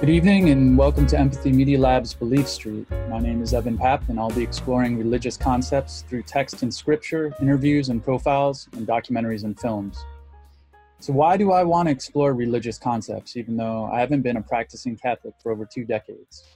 Good 0.00 0.08
evening 0.08 0.48
and 0.48 0.78
welcome 0.78 1.06
to 1.08 1.18
Empathy 1.18 1.52
Media 1.52 1.78
Lab's 1.78 2.14
Belief 2.14 2.48
Street. 2.48 2.90
My 3.10 3.18
name 3.18 3.42
is 3.42 3.52
Evan 3.52 3.76
Papp 3.76 4.08
and 4.08 4.18
I'll 4.18 4.30
be 4.30 4.42
exploring 4.42 4.96
religious 4.96 5.36
concepts 5.36 6.06
through 6.08 6.22
text 6.22 6.62
and 6.62 6.72
scripture, 6.72 7.34
interviews 7.38 7.90
and 7.90 8.02
profiles, 8.02 8.66
and 8.72 8.86
documentaries 8.86 9.44
and 9.44 9.60
films. 9.60 10.02
So, 11.00 11.12
why 11.12 11.36
do 11.36 11.52
I 11.52 11.64
want 11.64 11.88
to 11.88 11.92
explore 11.92 12.32
religious 12.32 12.78
concepts 12.78 13.36
even 13.36 13.58
though 13.58 13.90
I 13.92 14.00
haven't 14.00 14.22
been 14.22 14.38
a 14.38 14.42
practicing 14.42 14.96
Catholic 14.96 15.34
for 15.42 15.52
over 15.52 15.68
two 15.70 15.84
decades? 15.84 16.46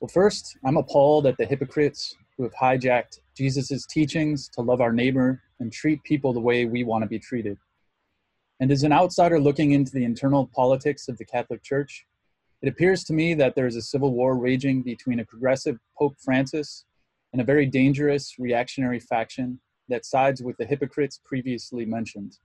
Well, 0.00 0.08
first, 0.14 0.56
I'm 0.64 0.76
appalled 0.76 1.26
at 1.26 1.36
the 1.38 1.46
hypocrites 1.46 2.14
who 2.36 2.44
have 2.44 2.54
hijacked 2.54 3.18
Jesus' 3.36 3.84
teachings 3.86 4.48
to 4.50 4.60
love 4.60 4.80
our 4.80 4.92
neighbor 4.92 5.42
and 5.58 5.72
treat 5.72 6.00
people 6.04 6.32
the 6.32 6.38
way 6.38 6.64
we 6.66 6.84
want 6.84 7.02
to 7.02 7.08
be 7.08 7.18
treated. 7.18 7.58
And 8.60 8.70
as 8.70 8.84
an 8.84 8.92
outsider 8.92 9.40
looking 9.40 9.72
into 9.72 9.90
the 9.90 10.04
internal 10.04 10.46
politics 10.54 11.08
of 11.08 11.18
the 11.18 11.24
Catholic 11.24 11.64
Church, 11.64 12.06
it 12.62 12.68
appears 12.68 13.02
to 13.04 13.12
me 13.12 13.34
that 13.34 13.56
there 13.56 13.66
is 13.66 13.74
a 13.74 13.82
civil 13.82 14.12
war 14.12 14.36
raging 14.36 14.82
between 14.82 15.18
a 15.18 15.24
progressive 15.24 15.78
Pope 15.98 16.16
Francis 16.24 16.84
and 17.32 17.42
a 17.42 17.44
very 17.44 17.66
dangerous 17.66 18.38
reactionary 18.38 19.00
faction 19.00 19.60
that 19.88 20.06
sides 20.06 20.42
with 20.42 20.56
the 20.58 20.64
hypocrites 20.64 21.20
previously 21.24 21.84
mentioned. 21.84 22.38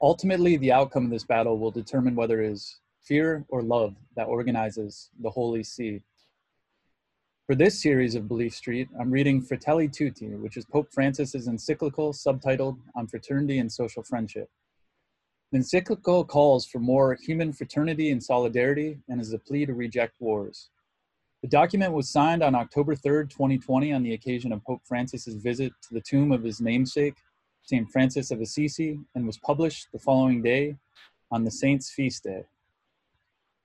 Ultimately, 0.00 0.56
the 0.56 0.72
outcome 0.72 1.06
of 1.06 1.10
this 1.10 1.24
battle 1.24 1.58
will 1.58 1.72
determine 1.72 2.14
whether 2.14 2.40
it 2.40 2.52
is 2.52 2.78
fear 3.02 3.44
or 3.48 3.62
love 3.62 3.96
that 4.16 4.28
organizes 4.28 5.10
the 5.20 5.30
Holy 5.30 5.64
See. 5.64 6.00
For 7.46 7.56
this 7.56 7.82
series 7.82 8.14
of 8.14 8.28
Belief 8.28 8.54
Street, 8.54 8.88
I'm 9.00 9.10
reading 9.10 9.42
Fratelli 9.42 9.88
Tutti, 9.88 10.28
which 10.28 10.56
is 10.56 10.64
Pope 10.64 10.88
Francis's 10.92 11.48
encyclical 11.48 12.12
subtitled 12.12 12.78
On 12.94 13.08
Fraternity 13.08 13.58
and 13.58 13.70
Social 13.70 14.04
Friendship. 14.04 14.48
The 15.52 15.58
encyclical 15.58 16.24
calls 16.24 16.64
for 16.64 16.78
more 16.78 17.14
human 17.14 17.52
fraternity 17.52 18.10
and 18.10 18.22
solidarity 18.24 18.98
and 19.10 19.20
is 19.20 19.34
a 19.34 19.38
plea 19.38 19.66
to 19.66 19.74
reject 19.74 20.14
wars. 20.18 20.70
The 21.42 21.48
document 21.48 21.92
was 21.92 22.08
signed 22.08 22.42
on 22.42 22.54
October 22.54 22.94
3, 22.94 23.24
2020, 23.28 23.92
on 23.92 24.02
the 24.02 24.14
occasion 24.14 24.50
of 24.52 24.64
Pope 24.64 24.80
Francis's 24.86 25.34
visit 25.34 25.74
to 25.82 25.92
the 25.92 26.00
tomb 26.00 26.32
of 26.32 26.42
his 26.42 26.62
namesake, 26.62 27.16
St. 27.64 27.86
Francis 27.90 28.30
of 28.30 28.40
Assisi, 28.40 28.98
and 29.14 29.26
was 29.26 29.36
published 29.36 29.88
the 29.92 29.98
following 29.98 30.40
day 30.40 30.76
on 31.30 31.44
the 31.44 31.50
Saint's 31.50 31.90
feast 31.90 32.24
day. 32.24 32.44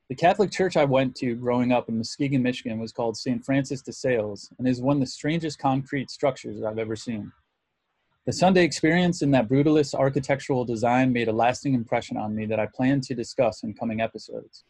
The 0.10 0.16
Catholic 0.16 0.52
church 0.52 0.76
I 0.76 0.84
went 0.84 1.16
to 1.18 1.36
growing 1.36 1.72
up 1.72 1.88
in 1.88 1.98
Muskegon, 1.98 2.44
Michigan 2.44 2.80
was 2.80 2.92
called 2.92 3.16
St. 3.16 3.46
Francis 3.46 3.82
de 3.82 3.94
Sales 3.94 4.50
and 4.60 4.68
is 4.68 4.82
one 4.82 4.98
of 4.98 5.02
the 5.02 5.08
strangest 5.08 5.58
concrete 5.58 6.10
structures 6.12 6.64
I've 6.64 6.80
ever 6.80 6.98
seen. 6.98 7.32
The 8.28 8.34
Sunday 8.34 8.66
experience 8.66 9.22
in 9.22 9.32
that 9.32 9.48
brutalist 9.48 9.94
architectural 9.94 10.66
design 10.66 11.14
made 11.14 11.30
a 11.30 11.32
lasting 11.32 11.74
impression 11.74 12.18
on 12.18 12.36
me 12.36 12.46
that 12.48 12.60
I 12.60 12.66
plan 12.66 13.00
to 13.00 13.16
discuss 13.16 13.64
in 13.64 13.74
coming 13.74 14.02
episodes. 14.02 14.66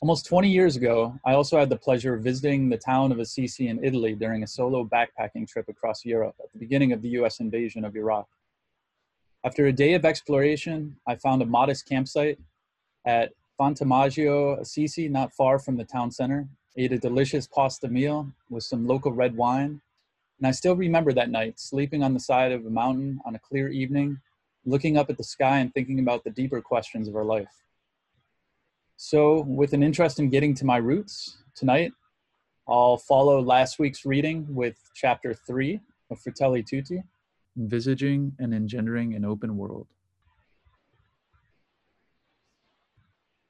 Almost 0.00 0.26
20 0.26 0.48
years 0.48 0.76
ago, 0.76 1.18
I 1.24 1.32
also 1.32 1.58
had 1.58 1.70
the 1.70 1.76
pleasure 1.76 2.14
of 2.14 2.22
visiting 2.22 2.68
the 2.68 2.76
town 2.76 3.10
of 3.10 3.18
Assisi 3.18 3.66
in 3.66 3.84
Italy 3.84 4.14
during 4.14 4.44
a 4.44 4.46
solo 4.46 4.84
backpacking 4.84 5.48
trip 5.48 5.68
across 5.68 6.04
Europe 6.04 6.36
at 6.40 6.52
the 6.52 6.60
beginning 6.60 6.92
of 6.92 7.02
the 7.02 7.08
US 7.20 7.40
invasion 7.40 7.84
of 7.84 7.96
Iraq. 7.96 8.28
After 9.42 9.66
a 9.66 9.72
day 9.72 9.94
of 9.94 10.04
exploration, 10.04 10.98
I 11.04 11.16
found 11.16 11.42
a 11.42 11.46
modest 11.46 11.88
campsite 11.88 12.38
at 13.04 13.32
Fontemaggio 13.58 14.60
Assisi, 14.60 15.08
not 15.08 15.32
far 15.32 15.58
from 15.58 15.78
the 15.78 15.84
town 15.84 16.12
center, 16.12 16.46
ate 16.76 16.92
a 16.92 16.98
delicious 16.98 17.48
pasta 17.48 17.88
meal 17.88 18.30
with 18.48 18.62
some 18.62 18.86
local 18.86 19.10
red 19.10 19.36
wine, 19.36 19.80
and 20.38 20.46
I 20.46 20.50
still 20.50 20.76
remember 20.76 21.12
that 21.12 21.30
night, 21.30 21.58
sleeping 21.58 22.02
on 22.02 22.12
the 22.12 22.20
side 22.20 22.52
of 22.52 22.66
a 22.66 22.70
mountain 22.70 23.20
on 23.24 23.34
a 23.34 23.38
clear 23.38 23.68
evening, 23.68 24.20
looking 24.64 24.96
up 24.96 25.08
at 25.08 25.16
the 25.16 25.24
sky 25.24 25.58
and 25.58 25.72
thinking 25.72 25.98
about 25.98 26.24
the 26.24 26.30
deeper 26.30 26.60
questions 26.60 27.08
of 27.08 27.16
our 27.16 27.24
life. 27.24 27.62
So, 28.98 29.42
with 29.42 29.72
an 29.72 29.82
interest 29.82 30.18
in 30.18 30.30
getting 30.30 30.54
to 30.54 30.64
my 30.64 30.76
roots, 30.76 31.38
tonight 31.54 31.92
I'll 32.68 32.98
follow 32.98 33.40
last 33.40 33.78
week's 33.78 34.04
reading 34.04 34.46
with 34.54 34.76
chapter 34.94 35.32
three 35.32 35.80
of 36.10 36.20
Fratelli 36.20 36.62
Tutti 36.62 37.02
Envisaging 37.56 38.32
and 38.38 38.52
Engendering 38.52 39.14
an 39.14 39.24
Open 39.24 39.56
World. 39.56 39.86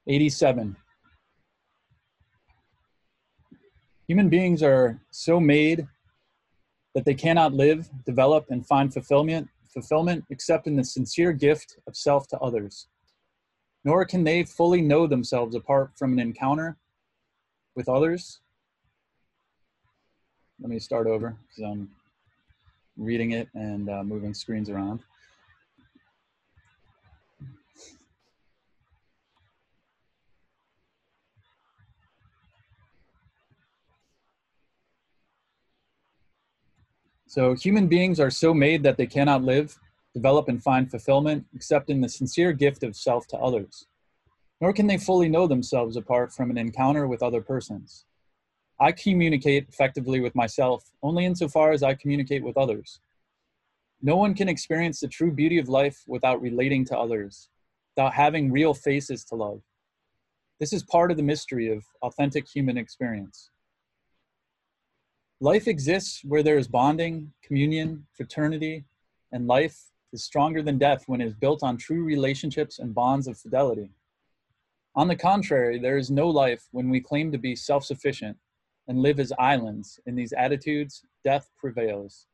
87. 0.07 0.77
Human 4.07 4.29
beings 4.29 4.63
are 4.63 5.01
so 5.11 5.39
made 5.39 5.85
that 6.97 7.05
they 7.05 7.13
cannot 7.13 7.53
live, 7.53 7.87
develop, 8.07 8.47
and 8.49 8.65
find 8.65 8.91
fulfillment, 8.91 9.47
fulfillment 9.71 10.25
except 10.31 10.65
in 10.65 10.75
the 10.75 10.83
sincere 10.83 11.31
gift 11.31 11.77
of 11.85 11.95
self 11.95 12.27
to 12.27 12.39
others. 12.39 12.87
Nor 13.85 14.03
can 14.03 14.23
they 14.23 14.43
fully 14.43 14.81
know 14.81 15.05
themselves 15.05 15.53
apart 15.53 15.91
from 15.95 16.11
an 16.11 16.17
encounter 16.17 16.75
with 17.75 17.87
others. 17.87 18.39
Let 20.59 20.71
me 20.71 20.79
start 20.79 21.05
over 21.05 21.37
because 21.47 21.71
I'm 21.71 21.87
reading 22.97 23.29
it 23.29 23.47
and 23.53 23.87
uh, 23.91 24.03
moving 24.03 24.33
screens 24.33 24.67
around. 24.67 25.01
So 37.29 37.53
human 37.55 37.87
beings 37.87 38.21
are 38.21 38.29
so 38.31 38.53
made 38.53 38.83
that 38.83 38.95
they 38.95 39.05
cannot 39.05 39.43
live, 39.43 39.77
develop, 40.13 40.47
and 40.47 40.63
find 40.63 40.89
fulfillment 40.89 41.45
except 41.53 41.89
in 41.89 41.99
the 41.99 42.07
sincere 42.07 42.53
gift 42.53 42.83
of 42.83 42.95
self 42.95 43.27
to 43.27 43.37
others. 43.37 43.85
Nor 44.61 44.71
can 44.71 44.87
they 44.87 44.97
fully 44.97 45.27
know 45.27 45.45
themselves 45.45 45.97
apart 45.97 46.31
from 46.31 46.49
an 46.49 46.57
encounter 46.57 47.05
with 47.05 47.21
other 47.21 47.41
persons. 47.41 48.05
I 48.79 48.93
communicate 48.93 49.67
effectively 49.67 50.21
with 50.21 50.35
myself 50.35 50.85
only 51.03 51.25
insofar 51.25 51.71
as 51.73 51.83
I 51.83 51.95
communicate 51.95 52.43
with 52.43 52.57
others. 52.57 53.01
No 54.01 54.15
one 54.15 54.33
can 54.33 54.47
experience 54.47 55.01
the 55.01 55.07
true 55.09 55.31
beauty 55.31 55.57
of 55.57 55.67
life 55.67 56.03
without 56.07 56.41
relating 56.41 56.85
to 56.85 56.97
others, 56.97 57.49
without 57.95 58.13
having 58.13 58.51
real 58.53 58.73
faces 58.73 59.25
to 59.25 59.35
love. 59.35 59.61
This 60.61 60.71
is 60.71 60.81
part 60.83 61.11
of 61.11 61.17
the 61.17 61.23
mystery 61.23 61.67
of 61.67 61.83
authentic 62.01 62.47
human 62.47 62.77
experience. 62.77 63.49
Life 65.39 65.67
exists 65.67 66.23
where 66.23 66.41
there 66.41 66.57
is 66.57 66.67
bonding, 66.67 67.31
communion, 67.43 68.07
fraternity, 68.11 68.85
and 69.31 69.45
life 69.45 69.91
is 70.11 70.23
stronger 70.23 70.63
than 70.63 70.79
death 70.79 71.03
when 71.05 71.21
it 71.21 71.27
is 71.27 71.35
built 71.35 71.61
on 71.61 71.77
true 71.77 72.03
relationships 72.03 72.79
and 72.79 72.95
bonds 72.95 73.27
of 73.27 73.37
fidelity. 73.37 73.91
On 74.95 75.07
the 75.07 75.15
contrary, 75.15 75.77
there 75.77 75.97
is 75.97 76.09
no 76.09 76.27
life 76.27 76.67
when 76.71 76.89
we 76.89 76.99
claim 76.99 77.31
to 77.31 77.37
be 77.37 77.55
self 77.55 77.85
sufficient 77.85 78.35
and 78.87 79.03
live 79.03 79.19
as 79.19 79.31
islands. 79.37 79.99
In 80.07 80.15
these 80.15 80.33
attitudes, 80.33 81.03
death 81.23 81.51
prevails. 81.55 82.25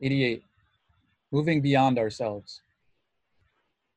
88. 0.00 0.44
Moving 1.32 1.60
beyond 1.60 1.98
ourselves. 1.98 2.60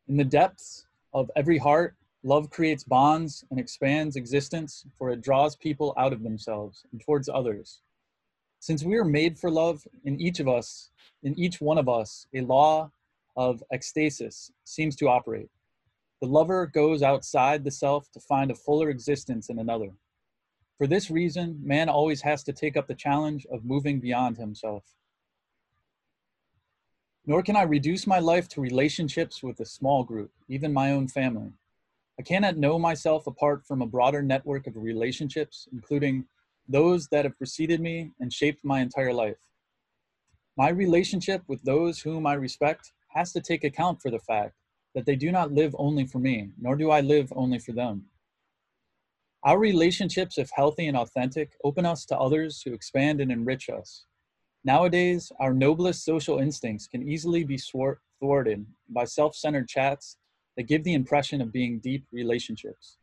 In 0.07 0.17
the 0.17 0.23
depths 0.23 0.87
of 1.13 1.29
every 1.35 1.59
heart, 1.59 1.95
love 2.23 2.49
creates 2.49 2.83
bonds 2.83 3.45
and 3.51 3.59
expands 3.59 4.15
existence, 4.15 4.83
for 4.97 5.11
it 5.11 5.21
draws 5.21 5.55
people 5.55 5.93
out 5.97 6.11
of 6.11 6.23
themselves 6.23 6.83
and 6.91 6.99
towards 6.99 7.29
others. 7.29 7.81
Since 8.59 8.83
we 8.83 8.97
are 8.97 9.05
made 9.05 9.37
for 9.37 9.51
love, 9.51 9.87
in 10.03 10.19
each 10.19 10.39
of 10.39 10.47
us, 10.47 10.89
in 11.21 11.37
each 11.37 11.61
one 11.61 11.77
of 11.77 11.87
us, 11.87 12.25
a 12.33 12.41
law 12.41 12.89
of 13.37 13.63
ecstasis 13.71 14.49
seems 14.63 14.95
to 14.95 15.07
operate. 15.07 15.51
The 16.19 16.27
lover 16.27 16.65
goes 16.65 17.03
outside 17.03 17.63
the 17.63 17.69
self 17.69 18.11
to 18.13 18.19
find 18.19 18.49
a 18.49 18.55
fuller 18.55 18.89
existence 18.89 19.49
in 19.49 19.59
another. 19.59 19.91
For 20.79 20.87
this 20.87 21.11
reason, 21.11 21.59
man 21.63 21.89
always 21.89 22.21
has 22.21 22.43
to 22.45 22.53
take 22.53 22.75
up 22.75 22.87
the 22.87 22.95
challenge 22.95 23.45
of 23.51 23.65
moving 23.65 23.99
beyond 23.99 24.37
himself 24.37 24.83
nor 27.25 27.43
can 27.43 27.55
I 27.55 27.63
reduce 27.63 28.07
my 28.07 28.19
life 28.19 28.47
to 28.49 28.61
relationships 28.61 29.43
with 29.43 29.59
a 29.59 29.65
small 29.65 30.03
group, 30.03 30.31
even 30.47 30.73
my 30.73 30.91
own 30.91 31.07
family. 31.07 31.51
I 32.19 32.23
cannot 32.23 32.57
know 32.57 32.77
myself 32.77 33.27
apart 33.27 33.65
from 33.65 33.81
a 33.81 33.87
broader 33.87 34.21
network 34.21 34.67
of 34.67 34.75
relationships, 34.75 35.67
including 35.71 36.25
those 36.67 37.07
that 37.07 37.25
have 37.25 37.37
preceded 37.37 37.79
me 37.79 38.11
and 38.19 38.31
shaped 38.31 38.63
my 38.63 38.81
entire 38.81 39.13
life. 39.13 39.37
My 40.57 40.69
relationship 40.69 41.43
with 41.47 41.63
those 41.63 42.01
whom 42.01 42.27
I 42.27 42.33
respect 42.33 42.91
has 43.09 43.31
to 43.33 43.41
take 43.41 43.63
account 43.63 44.01
for 44.01 44.11
the 44.11 44.19
fact 44.19 44.55
that 44.93 45.05
they 45.05 45.15
do 45.15 45.31
not 45.31 45.51
live 45.51 45.75
only 45.77 46.05
for 46.05 46.19
me, 46.19 46.49
nor 46.59 46.75
do 46.75 46.91
I 46.91 47.01
live 47.01 47.31
only 47.35 47.59
for 47.59 47.71
them. 47.71 48.05
Our 49.43 49.57
relationships, 49.57 50.37
if 50.37 50.51
healthy 50.51 50.87
and 50.87 50.97
authentic, 50.97 51.53
open 51.63 51.85
us 51.85 52.05
to 52.05 52.17
others 52.17 52.61
who 52.61 52.73
expand 52.73 53.21
and 53.21 53.31
enrich 53.31 53.69
us. 53.69 54.05
Nowadays, 54.63 55.31
our 55.39 55.53
noblest 55.53 56.05
social 56.05 56.37
instincts 56.37 56.85
can 56.85 57.07
easily 57.07 57.43
be 57.43 57.57
thwarted 58.19 58.65
by 58.89 59.05
self 59.05 59.35
centered 59.35 59.67
chats 59.67 60.17
that 60.55 60.67
give 60.67 60.83
the 60.83 60.93
impression 60.93 61.41
of 61.41 61.51
being 61.51 61.79
deep 61.79 62.05
relationships. 62.11 62.97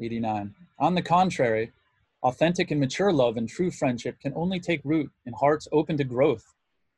Eighty-nine. 0.00 0.54
On 0.78 0.94
the 0.94 1.02
contrary, 1.02 1.72
authentic 2.22 2.70
and 2.70 2.80
mature 2.80 3.12
love 3.12 3.36
and 3.36 3.48
true 3.48 3.70
friendship 3.70 4.18
can 4.20 4.32
only 4.34 4.60
take 4.60 4.80
root 4.84 5.10
in 5.24 5.32
hearts 5.32 5.68
open 5.72 5.96
to 5.96 6.04
growth 6.04 6.52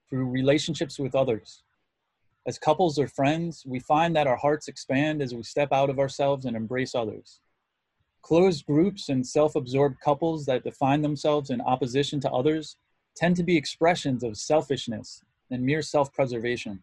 through 0.09 0.27
relationships 0.31 0.99
with 0.99 1.15
others. 1.15 1.63
As 2.47 2.59
couples 2.59 2.99
or 2.99 3.07
friends, 3.07 3.65
we 3.67 3.79
find 3.81 4.17
that 4.17 4.27
our 4.27 4.37
hearts 4.37 4.67
expand 4.67 5.21
as 5.21 5.35
we 5.35 5.43
step 5.43 5.73
out 5.73 5.91
of 5.91 5.99
ourselves 5.99 6.47
and 6.47 6.57
embrace 6.57 6.95
others. 6.95 7.41
Closed 8.27 8.67
groups 8.67 9.09
and 9.09 9.25
self 9.25 9.55
absorbed 9.55 10.01
couples 10.01 10.47
that 10.47 10.65
define 10.65 11.01
themselves 11.01 11.51
in 11.51 11.61
opposition 11.61 12.19
to 12.19 12.33
others 12.33 12.77
tend 13.15 13.37
to 13.37 13.45
be 13.45 13.57
expressions 13.57 14.25
of 14.25 14.37
selfishness 14.37 15.23
and 15.53 15.63
mere 15.63 15.81
self 15.81 16.13
preservation. 16.13 16.83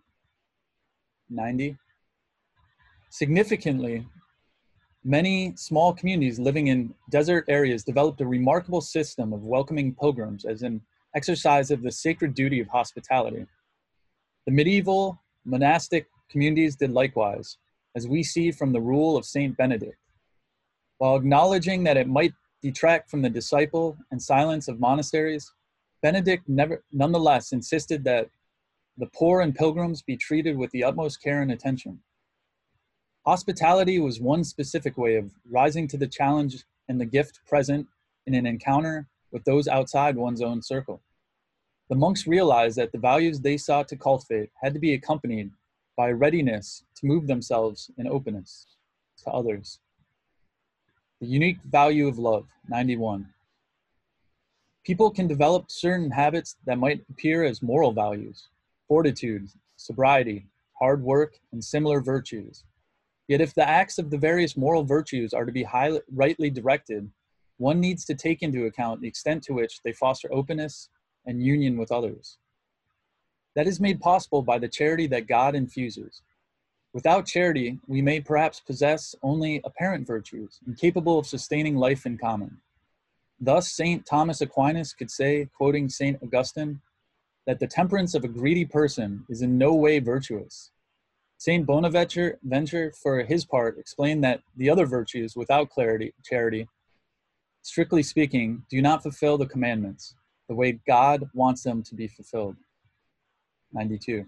90. 1.29 1.77
Significantly, 3.09 4.07
many 5.03 5.53
small 5.57 5.91
communities 5.91 6.39
living 6.39 6.67
in 6.67 6.95
desert 7.09 7.43
areas 7.49 7.83
developed 7.83 8.21
a 8.21 8.25
remarkable 8.25 8.79
system 8.79 9.33
of 9.33 9.43
welcoming 9.43 9.93
pilgrims 9.93 10.45
as 10.45 10.61
an 10.61 10.79
exercise 11.13 11.71
of 11.71 11.81
the 11.81 11.91
sacred 11.91 12.33
duty 12.33 12.61
of 12.61 12.69
hospitality. 12.69 13.45
The 14.45 14.53
medieval 14.53 15.19
monastic 15.43 16.07
communities 16.29 16.77
did 16.77 16.91
likewise, 16.91 17.57
as 17.97 18.07
we 18.07 18.23
see 18.23 18.49
from 18.49 18.71
the 18.71 18.79
rule 18.79 19.17
of 19.17 19.25
Saint 19.25 19.57
Benedict. 19.57 19.97
While 21.03 21.17
acknowledging 21.17 21.83
that 21.83 21.97
it 21.97 22.07
might 22.07 22.33
detract 22.61 23.09
from 23.09 23.21
the 23.21 23.29
disciple 23.29 23.97
and 24.11 24.21
silence 24.21 24.69
of 24.69 24.79
monasteries, 24.79 25.51
Benedict 26.01 26.47
never, 26.47 26.81
nonetheless 26.93 27.51
insisted 27.51 28.05
that 28.05 28.29
the 28.97 29.09
poor 29.13 29.41
and 29.41 29.53
pilgrims 29.53 30.01
be 30.01 30.15
treated 30.15 30.57
with 30.57 30.71
the 30.71 30.85
utmost 30.85 31.21
care 31.21 31.41
and 31.41 31.51
attention. 31.51 31.99
Hospitality 33.25 33.99
was 33.99 34.21
one 34.21 34.45
specific 34.45 34.97
way 34.97 35.17
of 35.17 35.33
rising 35.51 35.89
to 35.89 35.97
the 35.97 36.07
challenge 36.07 36.63
and 36.87 37.01
the 37.01 37.05
gift 37.05 37.41
present 37.49 37.85
in 38.25 38.33
an 38.33 38.45
encounter 38.45 39.09
with 39.29 39.43
those 39.43 39.67
outside 39.67 40.15
one's 40.15 40.41
own 40.41 40.61
circle. 40.61 41.01
The 41.89 41.97
monks 41.97 42.27
realized 42.27 42.77
that 42.77 42.93
the 42.93 42.97
values 42.97 43.41
they 43.41 43.57
sought 43.57 43.89
to 43.89 43.97
cultivate 43.97 44.51
had 44.61 44.73
to 44.73 44.79
be 44.79 44.93
accompanied 44.93 45.51
by 45.97 46.11
readiness 46.11 46.85
to 46.95 47.05
move 47.05 47.27
themselves 47.27 47.91
in 47.97 48.07
openness 48.07 48.67
to 49.25 49.31
others. 49.31 49.79
The 51.23 51.29
unique 51.29 51.59
value 51.63 52.09
of 52.09 52.19
love, 52.19 52.49
91. 52.67 53.29
People 54.83 55.09
can 55.09 55.25
develop 55.25 55.71
certain 55.71 56.11
habits 56.11 56.57
that 56.65 56.77
might 56.77 57.05
appear 57.09 57.45
as 57.45 57.61
moral 57.61 57.93
values 57.93 58.49
fortitude, 58.89 59.47
sobriety, 59.77 60.47
hard 60.77 61.01
work, 61.01 61.39
and 61.53 61.63
similar 61.63 62.01
virtues. 62.01 62.65
Yet, 63.29 63.39
if 63.39 63.53
the 63.53 63.65
acts 63.65 63.97
of 63.97 64.09
the 64.09 64.17
various 64.17 64.57
moral 64.57 64.83
virtues 64.83 65.33
are 65.33 65.45
to 65.45 65.51
be 65.53 65.63
highly, 65.63 66.01
rightly 66.13 66.49
directed, 66.49 67.09
one 67.55 67.79
needs 67.79 68.03
to 68.03 68.15
take 68.15 68.41
into 68.41 68.65
account 68.65 68.99
the 68.99 69.07
extent 69.07 69.43
to 69.43 69.53
which 69.53 69.81
they 69.81 69.93
foster 69.93 70.27
openness 70.29 70.89
and 71.25 71.41
union 71.41 71.77
with 71.77 71.93
others. 71.93 72.37
That 73.55 73.65
is 73.65 73.79
made 73.79 74.01
possible 74.01 74.41
by 74.41 74.59
the 74.59 74.67
charity 74.67 75.07
that 75.07 75.27
God 75.27 75.55
infuses. 75.55 76.21
Without 76.93 77.25
charity, 77.25 77.79
we 77.87 78.01
may 78.01 78.19
perhaps 78.19 78.59
possess 78.59 79.15
only 79.23 79.59
apparent 79.63 80.05
virtues, 80.05 80.59
incapable 80.67 81.17
of 81.17 81.25
sustaining 81.25 81.75
life 81.75 82.05
in 82.05 82.17
common. 82.17 82.59
Thus, 83.39 83.71
St. 83.71 84.05
Thomas 84.05 84.41
Aquinas 84.41 84.93
could 84.93 85.09
say, 85.09 85.49
quoting 85.57 85.89
St. 85.89 86.21
Augustine, 86.21 86.81
that 87.47 87.59
the 87.59 87.67
temperance 87.67 88.13
of 88.13 88.23
a 88.23 88.27
greedy 88.27 88.63
person 88.63 89.25
is 89.27 89.41
in 89.41 89.57
no 89.57 89.73
way 89.73 89.99
virtuous. 89.99 90.71
St. 91.37 91.65
Bonaventure, 91.65 92.39
Venture, 92.43 92.93
for 93.01 93.23
his 93.23 93.43
part, 93.43 93.77
explained 93.77 94.23
that 94.23 94.43
the 94.55 94.69
other 94.69 94.85
virtues, 94.85 95.35
without 95.35 95.69
clarity, 95.69 96.13
charity, 96.23 96.69
strictly 97.63 98.03
speaking, 98.03 98.63
do 98.69 98.81
not 98.81 99.01
fulfill 99.01 99.37
the 99.37 99.47
commandments 99.47 100.15
the 100.47 100.55
way 100.55 100.79
God 100.87 101.29
wants 101.33 101.63
them 101.63 101.81
to 101.83 101.95
be 101.95 102.07
fulfilled. 102.07 102.55
92. 103.73 104.25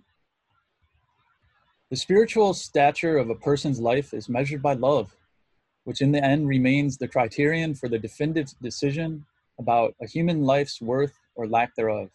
The 1.92 1.96
spiritual 1.96 2.56
stature 2.56 3.18
of 3.18 3.30
a 3.30 3.36
person's 3.36 3.80
life 3.80 4.12
is 4.12 4.28
measured 4.28 4.64
by 4.64 4.74
love, 4.74 5.16
which 5.84 6.02
in 6.02 6.12
the 6.12 6.24
end 6.24 6.48
remains 6.48 6.98
the 6.98 7.08
criterion 7.08 7.76
for 7.76 7.88
the 7.88 8.00
definitive 8.00 8.56
decision 8.60 9.24
about 9.60 9.94
a 10.02 10.08
human 10.08 10.42
life's 10.42 10.82
worth 10.82 11.20
or 11.36 11.48
lack 11.48 11.76
thereof. 11.76 12.10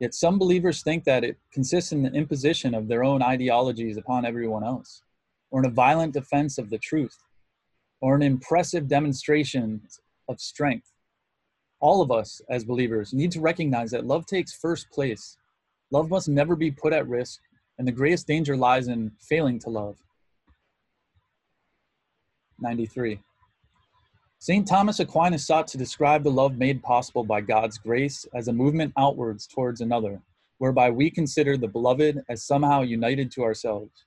Yet 0.00 0.12
some 0.12 0.38
believers 0.38 0.82
think 0.82 1.04
that 1.04 1.24
it 1.24 1.38
consists 1.50 1.92
in 1.92 2.02
the 2.02 2.12
imposition 2.12 2.74
of 2.74 2.88
their 2.88 3.02
own 3.02 3.22
ideologies 3.22 3.96
upon 3.96 4.26
everyone 4.26 4.62
else, 4.62 5.02
or 5.50 5.60
in 5.60 5.66
a 5.66 5.74
violent 5.74 6.12
defense 6.12 6.58
of 6.58 6.68
the 6.68 6.78
truth, 6.78 7.16
or 8.02 8.14
an 8.14 8.22
impressive 8.22 8.86
demonstration 8.86 9.80
of 10.28 10.42
strength. 10.42 10.92
All 11.80 12.02
of 12.02 12.10
us 12.10 12.42
as 12.50 12.64
believers 12.64 13.14
need 13.14 13.32
to 13.32 13.40
recognize 13.40 13.92
that 13.92 14.06
love 14.06 14.26
takes 14.26 14.52
first 14.52 14.90
place. 14.90 15.38
Love 15.90 16.10
must 16.10 16.28
never 16.28 16.54
be 16.54 16.70
put 16.70 16.92
at 16.92 17.08
risk, 17.08 17.40
and 17.78 17.86
the 17.86 17.92
greatest 17.92 18.26
danger 18.26 18.56
lies 18.56 18.88
in 18.88 19.12
failing 19.20 19.58
to 19.60 19.70
love. 19.70 19.96
93. 22.60 23.20
St. 24.40 24.66
Thomas 24.66 25.00
Aquinas 25.00 25.46
sought 25.46 25.66
to 25.68 25.78
describe 25.78 26.22
the 26.22 26.30
love 26.30 26.56
made 26.56 26.82
possible 26.82 27.24
by 27.24 27.40
God's 27.40 27.78
grace 27.78 28.26
as 28.34 28.48
a 28.48 28.52
movement 28.52 28.92
outwards 28.96 29.46
towards 29.46 29.80
another, 29.80 30.20
whereby 30.58 30.90
we 30.90 31.10
consider 31.10 31.56
the 31.56 31.68
beloved 31.68 32.22
as 32.28 32.44
somehow 32.44 32.82
united 32.82 33.30
to 33.32 33.42
ourselves. 33.42 34.04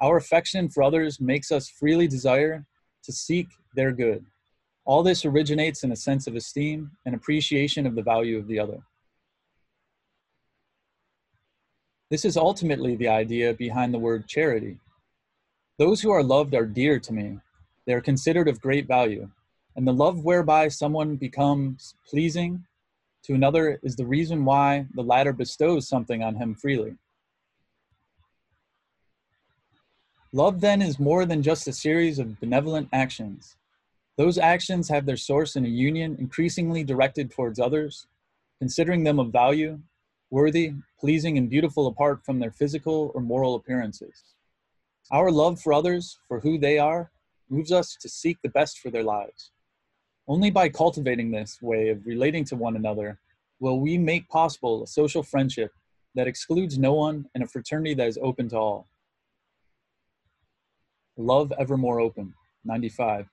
Our 0.00 0.16
affection 0.16 0.68
for 0.68 0.82
others 0.82 1.20
makes 1.20 1.52
us 1.52 1.68
freely 1.68 2.08
desire 2.08 2.66
to 3.04 3.12
seek 3.12 3.46
their 3.74 3.92
good. 3.92 4.24
All 4.84 5.02
this 5.02 5.24
originates 5.24 5.84
in 5.84 5.92
a 5.92 5.96
sense 5.96 6.26
of 6.26 6.36
esteem 6.36 6.90
and 7.06 7.14
appreciation 7.14 7.86
of 7.86 7.94
the 7.94 8.02
value 8.02 8.36
of 8.38 8.48
the 8.48 8.58
other. 8.58 8.82
This 12.14 12.24
is 12.24 12.36
ultimately 12.36 12.94
the 12.94 13.08
idea 13.08 13.54
behind 13.54 13.92
the 13.92 13.98
word 13.98 14.28
charity. 14.28 14.78
Those 15.80 16.00
who 16.00 16.12
are 16.12 16.22
loved 16.22 16.54
are 16.54 16.64
dear 16.64 17.00
to 17.00 17.12
me. 17.12 17.40
They 17.86 17.92
are 17.92 18.00
considered 18.00 18.46
of 18.46 18.60
great 18.60 18.86
value. 18.86 19.28
And 19.74 19.84
the 19.84 19.92
love 19.92 20.22
whereby 20.22 20.68
someone 20.68 21.16
becomes 21.16 21.96
pleasing 22.08 22.64
to 23.24 23.34
another 23.34 23.80
is 23.82 23.96
the 23.96 24.06
reason 24.06 24.44
why 24.44 24.86
the 24.94 25.02
latter 25.02 25.32
bestows 25.32 25.88
something 25.88 26.22
on 26.22 26.36
him 26.36 26.54
freely. 26.54 26.94
Love 30.30 30.60
then 30.60 30.82
is 30.82 31.00
more 31.00 31.26
than 31.26 31.42
just 31.42 31.66
a 31.66 31.72
series 31.72 32.20
of 32.20 32.38
benevolent 32.38 32.88
actions. 32.92 33.56
Those 34.16 34.38
actions 34.38 34.88
have 34.88 35.04
their 35.04 35.16
source 35.16 35.56
in 35.56 35.64
a 35.64 35.68
union 35.68 36.14
increasingly 36.20 36.84
directed 36.84 37.32
towards 37.32 37.58
others, 37.58 38.06
considering 38.60 39.02
them 39.02 39.18
of 39.18 39.32
value, 39.32 39.80
worthy, 40.30 40.72
pleasing, 40.98 41.38
and 41.38 41.50
beautiful 41.50 41.86
apart 41.86 42.24
from 42.24 42.38
their 42.38 42.50
physical 42.50 43.12
or 43.14 43.20
moral 43.20 43.54
appearances. 43.54 44.22
Our 45.10 45.30
love 45.30 45.60
for 45.60 45.72
others, 45.72 46.18
for 46.28 46.40
who 46.40 46.58
they 46.58 46.78
are, 46.78 47.10
moves 47.50 47.72
us 47.72 47.96
to 48.00 48.08
seek 48.08 48.38
the 48.42 48.48
best 48.48 48.78
for 48.78 48.90
their 48.90 49.02
lives. 49.02 49.52
Only 50.26 50.50
by 50.50 50.70
cultivating 50.70 51.30
this 51.30 51.60
way 51.60 51.90
of 51.90 52.06
relating 52.06 52.44
to 52.46 52.56
one 52.56 52.76
another 52.76 53.20
will 53.60 53.80
we 53.80 53.98
make 53.98 54.28
possible 54.28 54.82
a 54.82 54.86
social 54.86 55.22
friendship 55.22 55.70
that 56.14 56.26
excludes 56.26 56.78
no 56.78 56.94
one 56.94 57.26
and 57.34 57.44
a 57.44 57.46
fraternity 57.46 57.94
that 57.94 58.08
is 58.08 58.18
open 58.22 58.48
to 58.48 58.56
all. 58.56 58.88
Love 61.16 61.52
ever 61.58 61.76
more 61.76 62.00
open, 62.00 62.34
95. 62.64 63.28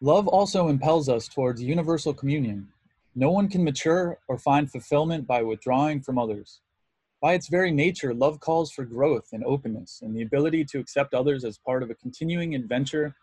Love 0.00 0.28
also 0.28 0.68
impels 0.68 1.08
us 1.08 1.26
towards 1.26 1.62
universal 1.62 2.12
communion. 2.12 2.68
No 3.18 3.30
one 3.30 3.48
can 3.48 3.64
mature 3.64 4.18
or 4.28 4.38
find 4.38 4.70
fulfillment 4.70 5.26
by 5.26 5.42
withdrawing 5.42 6.02
from 6.02 6.18
others. 6.18 6.60
By 7.22 7.32
its 7.32 7.48
very 7.48 7.72
nature, 7.72 8.12
love 8.12 8.38
calls 8.40 8.70
for 8.70 8.84
growth 8.84 9.28
and 9.32 9.42
openness 9.44 10.00
and 10.02 10.14
the 10.14 10.22
ability 10.22 10.66
to 10.66 10.78
accept 10.78 11.14
others 11.14 11.44
as 11.44 11.58
part 11.58 11.82
of 11.82 11.90
a 11.90 11.94
continuing 11.94 12.54
adventure 12.54 13.16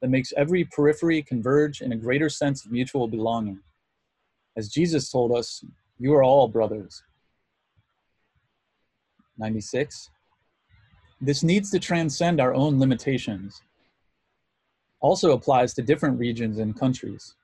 that 0.00 0.10
makes 0.10 0.32
every 0.36 0.64
periphery 0.64 1.22
converge 1.22 1.80
in 1.82 1.92
a 1.92 1.96
greater 1.96 2.28
sense 2.28 2.64
of 2.64 2.72
mutual 2.72 3.08
belonging. 3.08 3.60
As 4.56 4.68
Jesus 4.68 5.10
told 5.10 5.32
us, 5.32 5.64
you 5.98 6.14
are 6.14 6.22
all 6.22 6.48
brothers. 6.48 7.02
96. 9.38 10.08
This 11.20 11.42
needs 11.42 11.70
to 11.72 11.78
transcend 11.78 12.40
our 12.40 12.54
own 12.54 12.78
limitations 12.78 13.60
also 15.02 15.32
applies 15.32 15.74
to 15.74 15.82
different 15.82 16.18
regions 16.18 16.58
and 16.58 16.78
countries. 16.78 17.34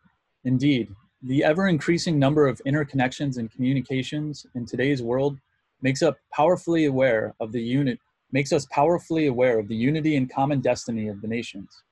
Indeed, 0.44 0.94
the 1.22 1.42
ever 1.42 1.66
increasing 1.66 2.18
number 2.18 2.46
of 2.46 2.60
interconnections 2.66 3.38
and 3.38 3.50
communications 3.50 4.46
in 4.54 4.64
today's 4.64 5.02
world 5.02 5.38
makes 5.82 6.02
us 6.02 6.14
powerfully 6.32 6.84
aware 6.84 7.34
of 7.40 7.52
the 7.52 7.62
unit 7.62 7.98
makes 8.30 8.52
us 8.52 8.66
powerfully 8.70 9.26
aware 9.26 9.58
of 9.58 9.68
the 9.68 9.74
unity 9.74 10.16
and 10.16 10.30
common 10.30 10.60
destiny 10.60 11.08
of 11.08 11.22
the 11.22 11.28
nations. 11.28 11.82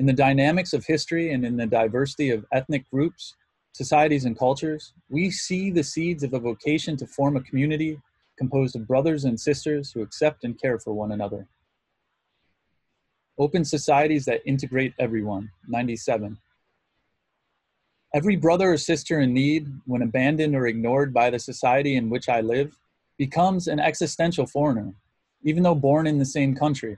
In 0.00 0.06
the 0.06 0.12
dynamics 0.12 0.72
of 0.72 0.84
history 0.84 1.32
and 1.32 1.44
in 1.44 1.56
the 1.56 1.66
diversity 1.66 2.30
of 2.30 2.44
ethnic 2.52 2.90
groups, 2.90 3.36
societies, 3.72 4.24
and 4.24 4.36
cultures, 4.36 4.94
we 5.08 5.30
see 5.30 5.70
the 5.70 5.84
seeds 5.84 6.24
of 6.24 6.34
a 6.34 6.40
vocation 6.40 6.96
to 6.96 7.06
form 7.06 7.36
a 7.36 7.42
community 7.42 8.00
composed 8.36 8.74
of 8.74 8.88
brothers 8.88 9.24
and 9.24 9.38
sisters 9.38 9.92
who 9.92 10.02
accept 10.02 10.42
and 10.42 10.60
care 10.60 10.78
for 10.78 10.92
one 10.92 11.12
another. 11.12 11.46
Open 13.38 13.64
societies 13.64 14.24
that 14.24 14.42
integrate 14.44 14.94
everyone, 14.98 15.50
97. 15.68 16.36
Every 18.14 18.36
brother 18.36 18.72
or 18.72 18.76
sister 18.78 19.20
in 19.20 19.34
need, 19.34 19.68
when 19.86 20.02
abandoned 20.02 20.54
or 20.54 20.66
ignored 20.66 21.12
by 21.12 21.30
the 21.30 21.38
society 21.38 21.96
in 21.96 22.08
which 22.08 22.28
I 22.28 22.40
live, 22.40 22.78
becomes 23.18 23.68
an 23.68 23.80
existential 23.80 24.46
foreigner, 24.46 24.94
even 25.42 25.62
though 25.62 25.74
born 25.74 26.06
in 26.06 26.18
the 26.18 26.24
same 26.24 26.54
country. 26.54 26.96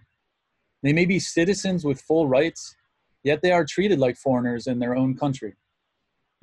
They 0.83 0.93
may 0.93 1.05
be 1.05 1.19
citizens 1.19 1.85
with 1.85 2.01
full 2.01 2.27
rights, 2.29 2.77
yet 3.23 3.43
they 3.43 3.51
are 3.51 3.65
treated 3.65 3.99
like 3.99 4.17
foreigners 4.17 4.67
in 4.67 4.79
their 4.79 4.95
own 4.95 5.17
country. 5.17 5.55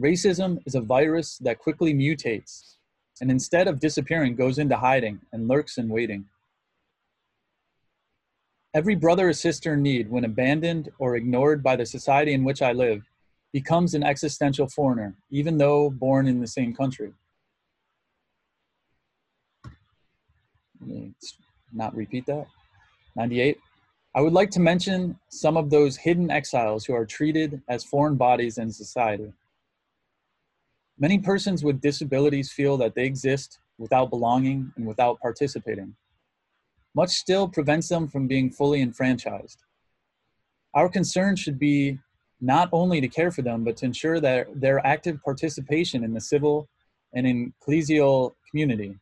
Racism 0.02 0.60
is 0.66 0.76
a 0.76 0.82
virus 0.82 1.38
that 1.40 1.60
quickly 1.60 1.94
mutates 1.94 2.78
and 3.22 3.32
instead 3.32 3.68
of 3.68 3.80
disappearing 3.80 4.36
goes 4.36 4.60
into 4.60 4.78
hiding 4.78 5.20
and 5.32 5.48
lurks 5.48 5.78
in 5.78 5.90
waiting. 5.90 6.26
Every 8.74 8.96
brother 8.96 9.30
or 9.30 9.34
sister 9.34 9.74
in 9.74 9.82
need, 9.82 10.10
when 10.10 10.26
abandoned 10.26 10.90
or 11.00 11.16
ignored 11.16 11.64
by 11.64 11.76
the 11.76 11.86
society 11.86 12.34
in 12.34 12.44
which 12.44 12.62
I 12.62 12.74
live, 12.74 13.10
becomes 13.54 13.94
an 13.94 14.04
existential 14.04 14.68
foreigner, 14.68 15.16
even 15.30 15.58
though 15.58 15.90
born 15.90 16.28
in 16.28 16.40
the 16.40 16.48
same 16.48 16.74
country. 16.76 17.14
Not 21.74 21.96
repeat 21.96 22.26
that. 22.28 22.48
98. 23.16 23.58
I 24.16 24.22
would 24.22 24.34
like 24.34 24.50
to 24.52 24.60
mention 24.60 25.20
some 25.30 25.58
of 25.58 25.70
those 25.70 25.98
hidden 25.98 26.32
exiles 26.32 26.86
who 26.86 26.94
are 26.94 27.06
treated 27.06 27.62
as 27.68 27.84
foreign 27.84 28.16
bodies 28.16 28.58
in 28.58 28.72
society. 28.72 29.32
Many 31.00 31.20
persons 31.20 31.64
with 31.64 31.82
disabilities 31.82 32.52
feel 32.52 32.78
that 32.78 32.96
they 32.96 33.06
exist 33.06 33.60
without 33.78 34.10
belonging 34.10 34.72
and 34.76 34.88
without 34.88 35.20
participating. 35.20 35.96
Much 36.96 37.12
still 37.12 37.48
prevents 37.48 37.88
them 37.90 38.08
from 38.08 38.28
being 38.28 38.50
fully 38.50 38.82
enfranchised. 38.82 39.64
Our 40.74 40.90
concern 40.90 41.36
should 41.36 41.60
be 41.60 42.00
not 42.40 42.70
only 42.72 43.02
to 43.02 43.08
care 43.08 43.32
for 43.32 43.42
them, 43.42 43.64
but 43.64 43.78
to 43.78 43.86
ensure 43.86 44.20
that 44.20 44.48
their 44.54 44.86
active 44.86 45.22
participation 45.24 46.04
in 46.04 46.14
the 46.14 46.22
civil 46.22 46.68
and 47.14 47.54
ecclesial 47.54 48.34
community. 48.50 48.96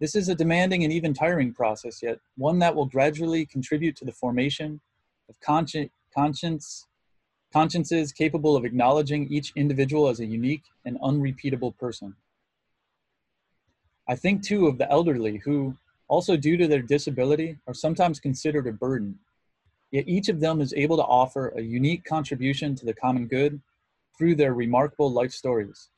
This 0.00 0.14
is 0.14 0.28
a 0.28 0.34
demanding 0.34 0.84
and 0.84 0.92
even 0.92 1.14
tiring 1.14 1.52
process, 1.52 2.02
yet 2.02 2.18
one 2.36 2.58
that 2.58 2.74
will 2.74 2.86
gradually 2.86 3.46
contribute 3.46 3.96
to 3.96 4.04
the 4.04 4.12
formation 4.12 4.80
of 5.28 5.34
consci- 5.40 5.90
conscience 6.14 6.86
consciences 7.52 8.10
capable 8.10 8.56
of 8.56 8.64
acknowledging 8.64 9.32
each 9.32 9.52
individual 9.54 10.08
as 10.08 10.18
a 10.18 10.26
unique 10.26 10.64
and 10.84 10.98
unrepeatable 11.00 11.70
person. 11.72 12.12
I 14.08 14.16
think 14.16 14.42
too 14.42 14.66
of 14.66 14.76
the 14.76 14.90
elderly 14.90 15.40
who, 15.44 15.76
also 16.08 16.36
due 16.36 16.56
to 16.56 16.66
their 16.66 16.82
disability, 16.82 17.56
are 17.68 17.74
sometimes 17.74 18.18
considered 18.18 18.66
a 18.66 18.72
burden. 18.72 19.20
Yet 19.94 20.08
each 20.08 20.28
of 20.28 20.40
them 20.40 20.60
is 20.60 20.74
able 20.74 20.96
to 20.96 21.04
offer 21.04 21.50
a 21.50 21.60
unique 21.60 22.02
contribution 22.02 22.74
to 22.74 22.84
the 22.84 22.92
common 22.92 23.28
good 23.28 23.62
through 24.18 24.34
their 24.34 24.52
remarkable 24.52 25.08
life 25.08 25.30
stories. 25.30 25.88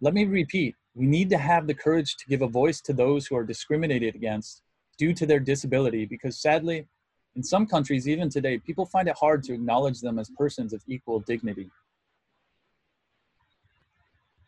Let 0.00 0.14
me 0.14 0.24
repeat 0.24 0.74
we 0.96 1.06
need 1.06 1.30
to 1.30 1.38
have 1.38 1.68
the 1.68 1.74
courage 1.74 2.16
to 2.16 2.26
give 2.26 2.42
a 2.42 2.48
voice 2.48 2.80
to 2.80 2.92
those 2.92 3.28
who 3.28 3.36
are 3.36 3.44
discriminated 3.44 4.16
against 4.16 4.62
due 4.98 5.14
to 5.14 5.26
their 5.26 5.38
disability 5.38 6.06
because 6.06 6.42
sadly, 6.42 6.88
in 7.36 7.44
some 7.44 7.68
countries, 7.68 8.08
even 8.08 8.28
today, 8.28 8.58
people 8.58 8.84
find 8.84 9.06
it 9.06 9.16
hard 9.16 9.44
to 9.44 9.54
acknowledge 9.54 10.00
them 10.00 10.18
as 10.18 10.28
persons 10.36 10.72
of 10.72 10.82
equal 10.88 11.20
dignity. 11.20 11.70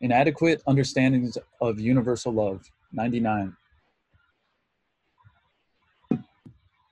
Inadequate 0.01 0.61
understandings 0.67 1.39
of 1.61 1.79
universal 1.79 2.33
love, 2.33 2.69
99. 2.93 3.57
A 6.11 6.19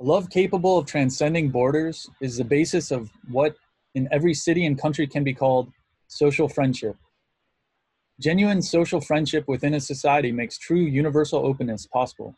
love 0.02 0.30
capable 0.30 0.78
of 0.78 0.86
transcending 0.86 1.50
borders 1.50 2.08
is 2.20 2.38
the 2.38 2.44
basis 2.44 2.90
of 2.90 3.10
what 3.30 3.54
in 3.94 4.08
every 4.10 4.32
city 4.32 4.64
and 4.64 4.80
country 4.80 5.06
can 5.06 5.22
be 5.22 5.34
called 5.34 5.70
social 6.08 6.48
friendship. 6.48 6.96
Genuine 8.18 8.62
social 8.62 9.00
friendship 9.00 9.46
within 9.46 9.74
a 9.74 9.80
society 9.80 10.32
makes 10.32 10.56
true 10.56 10.80
universal 10.80 11.44
openness 11.44 11.86
possible. 11.86 12.34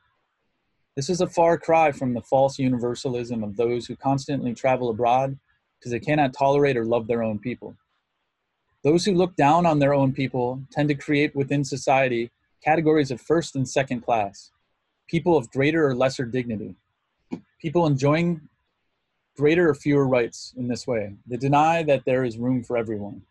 This 0.97 1.09
is 1.09 1.21
a 1.21 1.27
far 1.27 1.57
cry 1.57 1.93
from 1.93 2.15
the 2.15 2.21
false 2.21 2.59
universalism 2.59 3.45
of 3.45 3.57
those 3.57 3.87
who 3.87 3.97
constantly 3.97 4.55
travel 4.55 4.91
abroad 4.91 5.39
because 5.79 5.93
they 5.93 6.01
cannot 6.01 6.35
tolerate 6.35 6.77
or 6.77 6.85
love 6.85 7.07
their 7.07 7.23
own 7.23 7.39
people. 7.39 7.77
Those 8.83 9.05
who 9.05 9.15
look 9.15 9.37
down 9.37 9.67
on 9.67 9.79
their 9.79 9.95
own 9.95 10.13
people 10.13 10.61
tend 10.73 10.89
to 10.89 10.95
create 10.95 11.35
within 11.37 11.65
society 11.65 12.31
categories 12.63 13.11
of 13.11 13.21
first 13.21 13.57
and 13.57 13.69
second 13.69 14.03
class, 14.03 14.51
people 15.09 15.37
of 15.37 15.51
greater 15.51 15.87
or 15.87 15.95
lesser 15.95 16.25
dignity, 16.25 16.77
people 17.63 17.87
enjoying 17.87 18.41
greater 19.37 19.71
or 19.71 19.75
fewer 19.75 20.09
rights 20.09 20.53
in 20.59 20.67
this 20.67 20.85
way. 20.85 21.15
They 21.29 21.37
deny 21.37 21.85
that 21.85 22.05
there 22.05 22.25
is 22.25 22.37
room 22.37 22.65
for 22.65 22.77
everyone. 22.77 23.23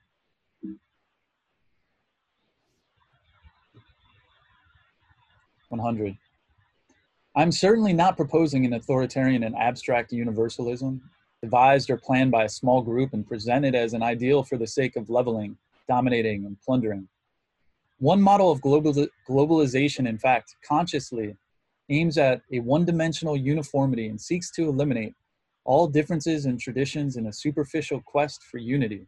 One 5.67 5.81
hundred. 5.81 6.17
I'm 7.35 7.51
certainly 7.51 7.93
not 7.93 8.17
proposing 8.17 8.65
an 8.65 8.73
authoritarian 8.73 9.43
and 9.43 9.55
abstract 9.55 10.11
universalism, 10.11 11.01
devised 11.41 11.89
or 11.89 11.97
planned 11.97 12.31
by 12.31 12.45
a 12.45 12.49
small 12.49 12.81
group 12.81 13.13
and 13.13 13.27
presented 13.27 13.75
as 13.75 13.93
an 13.93 14.03
ideal 14.03 14.43
for 14.43 14.57
the 14.57 14.67
sake 14.67 14.95
of 14.95 15.09
leveling, 15.09 15.57
dominating, 15.87 16.45
and 16.45 16.57
plundering. 16.61 17.07
One 17.99 18.21
model 18.21 18.51
of 18.51 18.61
global, 18.61 18.93
globalization, 19.29 20.07
in 20.09 20.17
fact, 20.17 20.55
consciously 20.67 21.37
aims 21.91 22.17
at 22.17 22.41
a 22.51 22.59
one 22.59 22.85
dimensional 22.85 23.37
uniformity 23.37 24.07
and 24.07 24.19
seeks 24.19 24.49
to 24.51 24.67
eliminate 24.67 25.13
all 25.63 25.87
differences 25.87 26.45
and 26.45 26.59
traditions 26.59 27.17
in 27.17 27.27
a 27.27 27.33
superficial 27.33 28.01
quest 28.01 28.41
for 28.43 28.57
unity. 28.57 29.07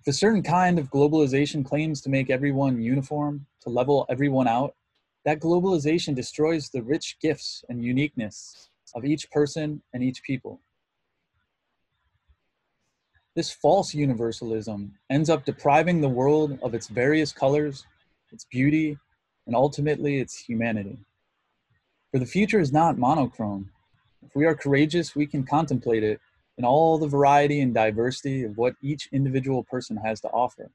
If 0.00 0.06
a 0.08 0.12
certain 0.12 0.42
kind 0.42 0.78
of 0.78 0.90
globalization 0.90 1.64
claims 1.64 2.00
to 2.02 2.10
make 2.10 2.30
everyone 2.30 2.82
uniform, 2.82 3.46
to 3.62 3.70
level 3.70 4.06
everyone 4.08 4.48
out, 4.48 4.74
that 5.24 5.40
globalization 5.40 6.14
destroys 6.14 6.70
the 6.70 6.82
rich 6.82 7.18
gifts 7.20 7.64
and 7.68 7.84
uniqueness 7.84 8.70
of 8.94 9.04
each 9.04 9.30
person 9.30 9.82
and 9.92 10.02
each 10.02 10.22
people. 10.22 10.60
This 13.36 13.52
false 13.52 13.94
universalism 13.94 14.94
ends 15.08 15.30
up 15.30 15.44
depriving 15.44 16.00
the 16.00 16.08
world 16.08 16.58
of 16.62 16.74
its 16.74 16.88
various 16.88 17.32
colors, 17.32 17.86
its 18.32 18.44
beauty, 18.44 18.98
and 19.46 19.54
ultimately 19.54 20.18
its 20.18 20.36
humanity. 20.36 20.98
For 22.10 22.18
the 22.18 22.26
future 22.26 22.60
is 22.60 22.72
not 22.72 22.98
monochrome. 22.98 23.70
If 24.26 24.34
we 24.34 24.46
are 24.46 24.54
courageous, 24.54 25.14
we 25.14 25.26
can 25.26 25.44
contemplate 25.44 26.02
it 26.02 26.20
in 26.58 26.64
all 26.64 26.98
the 26.98 27.06
variety 27.06 27.60
and 27.60 27.72
diversity 27.72 28.44
of 28.44 28.58
what 28.58 28.74
each 28.82 29.08
individual 29.12 29.64
person 29.64 29.96
has 29.96 30.20
to 30.22 30.28
offer 30.28 30.70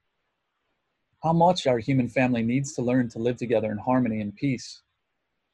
how 1.25 1.33
much 1.33 1.65
our 1.65 1.79
human 1.79 2.07
family 2.07 2.43
needs 2.43 2.73
to 2.73 2.83
learn 2.83 3.09
to 3.09 3.17
live 3.17 3.35
together 3.35 3.71
in 3.71 3.79
harmony 3.79 4.21
and 4.21 4.35
peace 4.35 4.83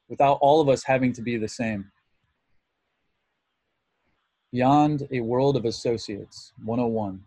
without 0.06 0.36
all 0.42 0.60
of 0.60 0.68
us 0.68 0.84
having 0.84 1.14
to 1.14 1.22
be 1.22 1.38
the 1.38 1.48
same. 1.48 1.90
Beyond 4.52 5.08
a 5.10 5.20
World 5.20 5.56
of 5.56 5.64
Associates, 5.64 6.52
101. 6.62 7.22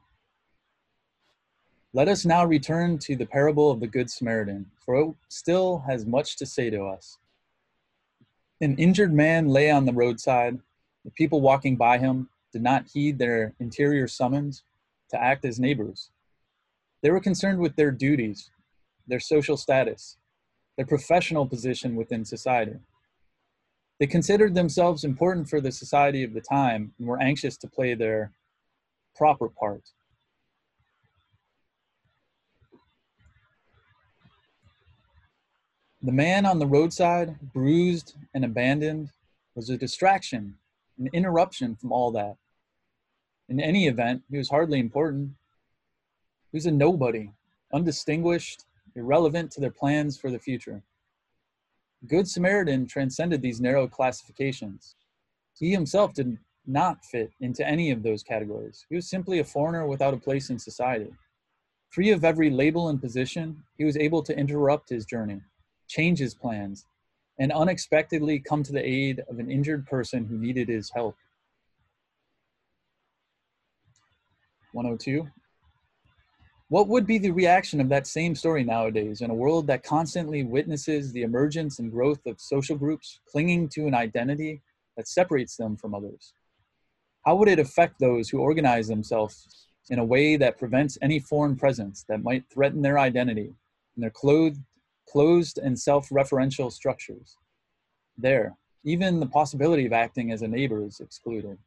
Let 1.91 2.07
us 2.07 2.23
now 2.23 2.45
return 2.45 2.99
to 2.99 3.15
the 3.15 3.25
parable 3.25 3.71
of 3.71 3.79
the 3.79 3.87
Good 3.87 4.11
Samaritan, 4.11 4.67
for 4.77 4.95
it 4.95 5.15
still 5.27 5.79
has 5.87 6.05
much 6.05 6.35
to 6.35 6.45
say 6.45 6.69
to 6.69 6.83
us. 6.83 7.17
An 8.61 8.77
injured 8.77 9.13
man 9.13 9.49
lay 9.49 9.69
on 9.69 9.85
the 9.85 9.93
roadside. 9.93 10.59
The 11.03 11.11
people 11.11 11.41
walking 11.41 11.75
by 11.75 11.97
him 11.97 12.29
did 12.53 12.61
not 12.61 12.87
heed 12.87 13.19
their 13.19 13.53
interior 13.59 14.07
summons 14.07 14.63
to 15.09 15.21
act 15.21 15.43
as 15.43 15.59
neighbors. 15.59 16.09
They 17.01 17.11
were 17.11 17.19
concerned 17.19 17.59
with 17.59 17.75
their 17.75 17.91
duties, 17.91 18.49
their 19.07 19.19
social 19.19 19.57
status, 19.57 20.17
their 20.77 20.85
professional 20.85 21.45
position 21.45 21.95
within 21.95 22.23
society. 22.23 22.79
They 23.99 24.07
considered 24.07 24.55
themselves 24.55 25.03
important 25.03 25.49
for 25.49 25.59
the 25.59 25.71
society 25.71 26.23
of 26.23 26.33
the 26.33 26.41
time 26.41 26.93
and 26.97 27.07
were 27.07 27.21
anxious 27.21 27.57
to 27.57 27.67
play 27.67 27.93
their 27.93 28.31
proper 29.15 29.49
part. 29.49 29.83
The 36.05 36.11
man 36.11 36.45
on 36.45 36.59
the 36.59 36.67
roadside, 36.67 37.35
bruised 37.51 38.13
and 38.35 38.45
abandoned, 38.45 39.09
was 39.55 39.71
a 39.71 39.77
distraction, 39.77 40.55
an 40.99 41.09
interruption 41.13 41.75
from 41.75 41.91
all 41.91 42.11
that. 42.11 42.37
In 43.49 43.59
any 43.59 43.87
event, 43.87 44.21
he 44.29 44.37
was 44.37 44.49
hardly 44.49 44.77
important. 44.77 45.31
He 46.51 46.57
was 46.57 46.67
a 46.67 46.71
nobody, 46.71 47.31
undistinguished, 47.73 48.65
irrelevant 48.95 49.49
to 49.53 49.61
their 49.61 49.71
plans 49.71 50.15
for 50.15 50.29
the 50.29 50.37
future. 50.37 50.83
Good 52.05 52.27
Samaritan 52.27 52.85
transcended 52.85 53.41
these 53.41 53.59
narrow 53.59 53.87
classifications. 53.87 54.93
He 55.57 55.71
himself 55.71 56.13
did 56.13 56.37
not 56.67 57.03
fit 57.03 57.31
into 57.41 57.67
any 57.67 57.89
of 57.89 58.03
those 58.03 58.21
categories. 58.21 58.85
He 58.89 58.95
was 58.95 59.09
simply 59.09 59.39
a 59.39 59.43
foreigner 59.43 59.87
without 59.87 60.13
a 60.13 60.17
place 60.17 60.51
in 60.51 60.59
society. 60.59 61.11
Free 61.89 62.11
of 62.11 62.23
every 62.23 62.51
label 62.51 62.89
and 62.89 63.01
position, 63.01 63.63
he 63.75 63.85
was 63.85 63.97
able 63.97 64.21
to 64.21 64.37
interrupt 64.37 64.89
his 64.89 65.05
journey, 65.05 65.41
change 65.87 66.19
his 66.19 66.33
plans, 66.33 66.85
and 67.39 67.51
unexpectedly 67.51 68.39
come 68.39 68.63
to 68.63 68.71
the 68.71 68.87
aid 68.87 69.23
of 69.29 69.39
an 69.39 69.51
injured 69.51 69.85
person 69.85 70.25
who 70.25 70.37
needed 70.37 70.69
his 70.69 70.89
help. 70.91 71.15
102. 74.71 75.27
What 76.67 76.87
would 76.87 77.05
be 77.05 77.19
the 77.19 77.31
reaction 77.31 77.79
of 77.79 77.89
that 77.89 78.07
same 78.07 78.35
story 78.35 78.63
nowadays 78.63 79.21
in 79.21 79.29
a 79.29 79.35
world 79.35 79.67
that 79.67 79.83
constantly 79.83 80.43
witnesses 80.43 81.11
the 81.11 81.21
emergence 81.21 81.79
and 81.79 81.91
growth 81.91 82.25
of 82.25 82.41
social 82.41 82.75
groups 82.75 83.19
clinging 83.31 83.69
to 83.69 83.85
an 83.85 83.93
identity 83.93 84.61
that 84.97 85.07
separates 85.07 85.55
them 85.55 85.77
from 85.77 85.93
others? 85.93 86.33
How 87.25 87.35
would 87.35 87.49
it 87.49 87.59
affect 87.59 87.99
those 87.99 88.29
who 88.29 88.39
organize 88.39 88.87
themselves 88.87 89.67
in 89.89 89.99
a 89.99 90.05
way 90.05 90.37
that 90.37 90.57
prevents 90.57 90.97
any 91.01 91.19
foreign 91.19 91.55
presence 91.55 92.03
that 92.09 92.23
might 92.23 92.49
threaten 92.49 92.81
their 92.81 92.97
identity 92.97 93.53
in 93.95 94.01
their 94.01 94.09
clothed, 94.09 94.59
closed 95.09 95.57
and 95.57 95.79
self-referential 95.79 96.71
structures? 96.71 97.37
There, 98.17 98.57
even 98.83 99.19
the 99.19 99.25
possibility 99.25 99.85
of 99.85 99.93
acting 99.93 100.31
as 100.31 100.41
a 100.41 100.47
neighbor 100.47 100.85
is 100.85 100.99
excluded. 100.99 101.57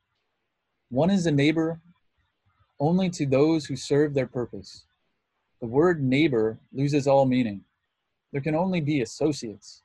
One 0.90 1.10
is 1.10 1.26
a 1.26 1.30
neighbor 1.30 1.80
only 2.80 3.10
to 3.10 3.26
those 3.26 3.66
who 3.66 3.76
serve 3.76 4.14
their 4.14 4.26
purpose. 4.26 4.84
The 5.60 5.66
word 5.66 6.02
neighbor 6.02 6.58
loses 6.72 7.06
all 7.06 7.26
meaning. 7.26 7.64
There 8.32 8.40
can 8.40 8.54
only 8.54 8.80
be 8.80 9.00
associates, 9.00 9.82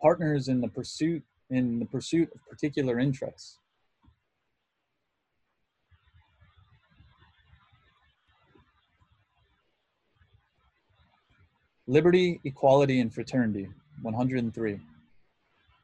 partners 0.00 0.48
in 0.48 0.60
the 0.60 0.68
pursuit 0.68 1.22
in 1.50 1.78
the 1.78 1.86
pursuit 1.86 2.28
of 2.34 2.44
particular 2.48 2.98
interests. 2.98 3.58
Liberty, 11.88 12.40
equality, 12.42 12.98
and 12.98 13.14
fraternity, 13.14 13.68
103. 14.02 14.80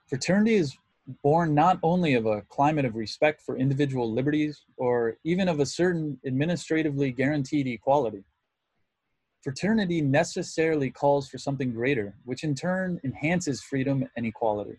Fraternity 0.08 0.54
is 0.54 0.76
born 1.22 1.54
not 1.54 1.78
only 1.82 2.14
of 2.14 2.26
a 2.26 2.42
climate 2.42 2.84
of 2.84 2.96
respect 2.96 3.40
for 3.40 3.56
individual 3.56 4.10
liberties 4.12 4.62
or 4.76 5.16
even 5.22 5.48
of 5.48 5.60
a 5.60 5.66
certain 5.66 6.18
administratively 6.26 7.12
guaranteed 7.12 7.68
equality. 7.68 8.24
Fraternity 9.42 10.00
necessarily 10.00 10.90
calls 10.90 11.28
for 11.28 11.38
something 11.38 11.72
greater, 11.72 12.14
which 12.24 12.42
in 12.42 12.54
turn 12.54 13.00
enhances 13.04 13.62
freedom 13.62 14.04
and 14.16 14.26
equality. 14.26 14.78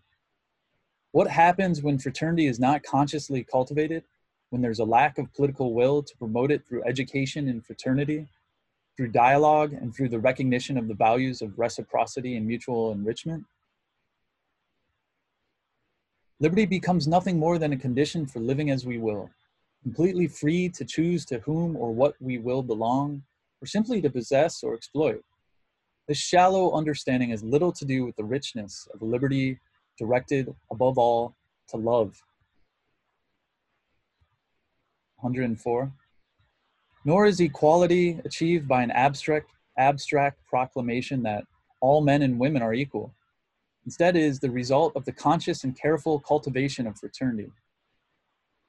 What 1.12 1.30
happens 1.30 1.82
when 1.82 2.00
fraternity 2.00 2.48
is 2.48 2.60
not 2.60 2.84
consciously 2.84 3.44
cultivated, 3.44 4.04
when 4.50 4.62
there's 4.62 4.80
a 4.80 4.86
lack 4.86 5.18
of 5.18 5.34
political 5.34 5.74
will 5.74 6.04
to 6.04 6.18
promote 6.18 6.52
it 6.52 6.68
through 6.68 6.84
education 6.84 7.48
and 7.48 7.66
fraternity, 7.66 8.28
through 8.96 9.10
dialogue, 9.10 9.74
and 9.74 9.94
through 9.94 10.10
the 10.10 10.20
recognition 10.20 10.78
of 10.78 10.88
the 10.88 10.94
values 10.94 11.42
of 11.42 11.58
reciprocity 11.58 12.38
and 12.38 12.46
mutual 12.46 12.92
enrichment? 12.92 13.44
Liberty 16.40 16.66
becomes 16.66 17.08
nothing 17.08 17.40
more 17.40 17.58
than 17.58 17.74
a 17.74 17.78
condition 17.78 18.26
for 18.26 18.40
living 18.40 18.70
as 18.70 18.86
we 18.86 18.98
will, 18.98 19.30
completely 19.82 20.28
free 20.28 20.70
to 20.70 20.86
choose 20.86 21.26
to 21.26 21.40
whom 21.40 21.76
or 21.76 21.92
what 21.92 22.16
we 22.20 22.38
will 22.38 22.62
belong, 22.62 23.24
or 23.62 23.66
simply 23.66 24.02
to 24.02 24.10
possess 24.10 24.64
or 24.64 24.74
exploit. 24.74 25.24
This 26.08 26.18
shallow 26.18 26.74
understanding 26.74 27.30
has 27.30 27.44
little 27.44 27.72
to 27.72 27.86
do 27.86 28.06
with 28.06 28.16
the 28.18 28.26
richness 28.26 28.88
of 28.94 29.02
liberty 29.02 29.60
directed, 29.98 30.54
above 30.70 30.98
all, 30.98 31.36
to 31.70 31.78
love. 31.78 32.22
104. 35.18 35.92
Nor 37.06 37.26
is 37.26 37.40
equality 37.40 38.20
achieved 38.24 38.68
by 38.68 38.82
an 38.84 38.92
abstract, 38.92 39.52
abstract 39.78 40.46
proclamation 40.46 41.24
that 41.24 41.46
all 41.82 42.02
men 42.02 42.22
and 42.22 42.40
women 42.40 42.62
are 42.62 42.74
equal. 42.74 43.14
Instead, 43.86 44.16
it 44.16 44.24
is 44.24 44.40
the 44.40 44.52
result 44.52 44.96
of 44.96 45.04
the 45.04 45.12
conscious 45.12 45.64
and 45.64 45.78
careful 45.78 46.20
cultivation 46.20 46.88
of 46.88 46.98
fraternity. 46.98 47.52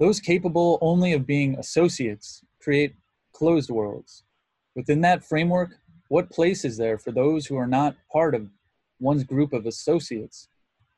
Those 0.00 0.18
capable 0.18 0.78
only 0.80 1.12
of 1.12 1.26
being 1.26 1.56
associates 1.56 2.42
create 2.60 2.94
closed 3.32 3.70
worlds. 3.70 4.24
Within 4.74 5.00
that 5.02 5.24
framework, 5.24 5.78
what 6.08 6.30
place 6.30 6.64
is 6.64 6.76
there 6.76 6.98
for 6.98 7.12
those 7.12 7.46
who 7.46 7.56
are 7.56 7.66
not 7.66 7.96
part 8.12 8.34
of 8.34 8.48
one's 8.98 9.22
group 9.22 9.52
of 9.52 9.66
associates, 9.66 10.48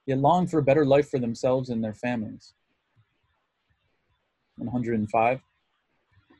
yet 0.06 0.18
long 0.18 0.46
for 0.46 0.58
a 0.58 0.62
better 0.62 0.86
life 0.86 1.10
for 1.10 1.18
themselves 1.18 1.68
and 1.68 1.84
their 1.84 1.94
families? 1.94 2.54
105. 4.56 5.40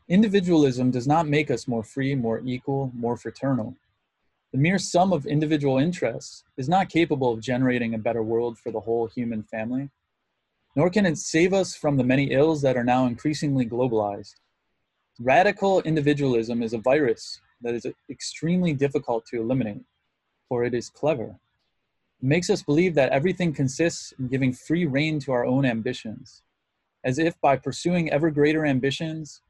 Individualism 0.09 0.93
does 0.93 1.09
not 1.09 1.27
make 1.27 1.51
us 1.51 1.67
more 1.67 1.83
free, 1.83 2.15
more 2.15 2.41
equal, 2.45 2.93
more 2.95 3.17
fraternal. 3.17 3.75
The 4.53 4.59
mere 4.59 4.79
sum 4.79 5.13
of 5.13 5.27
individual 5.27 5.79
interests 5.79 6.45
is 6.57 6.69
not 6.69 6.89
capable 6.89 7.33
of 7.33 7.41
generating 7.41 7.93
a 7.93 7.99
better 7.99 8.23
world 8.23 8.57
for 8.57 8.71
the 8.71 8.81
whole 8.81 9.09
human 9.09 9.43
family, 9.43 9.91
nor 10.77 10.91
can 10.91 11.07
it 11.07 11.19
save 11.19 11.53
us 11.53 11.75
from 11.75 11.97
the 11.97 12.05
many 12.05 12.31
ills 12.31 12.63
that 12.63 12.77
are 12.77 12.85
now 12.85 13.07
increasingly 13.07 13.67
globalized. 13.67 14.37
Radical 15.19 15.81
individualism 15.83 16.63
is 16.63 16.73
a 16.73 16.79
virus 16.79 17.41
that 17.61 17.75
is 17.75 17.87
extremely 18.09 18.73
difficult 18.73 19.27
to 19.27 19.41
eliminate, 19.41 19.85
for 20.49 20.63
it 20.63 20.73
is 20.73 20.89
clever. 20.89 21.37
It 22.23 22.29
makes 22.29 22.49
us 22.49 22.63
believe 22.63 22.95
that 22.95 23.11
everything 23.11 23.53
consists 23.53 24.13
in 24.21 24.29
giving 24.29 24.53
free 24.53 24.87
rein 24.87 25.19
to 25.21 25.33
our 25.33 25.45
own 25.45 25.65
ambitions, 25.65 26.43
as 27.03 27.19
if 27.19 27.41
by 27.41 27.57
pursuing 27.57 28.13
ever 28.13 28.31
greater 28.31 28.65
ambitions 28.65 29.43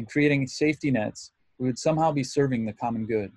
and 0.00 0.08
creating 0.08 0.46
safety 0.46 0.90
nets, 0.90 1.30
we 1.58 1.66
would 1.66 1.78
somehow 1.78 2.10
be 2.10 2.24
serving 2.24 2.64
the 2.64 2.72
common 2.72 3.04
good 3.04 3.30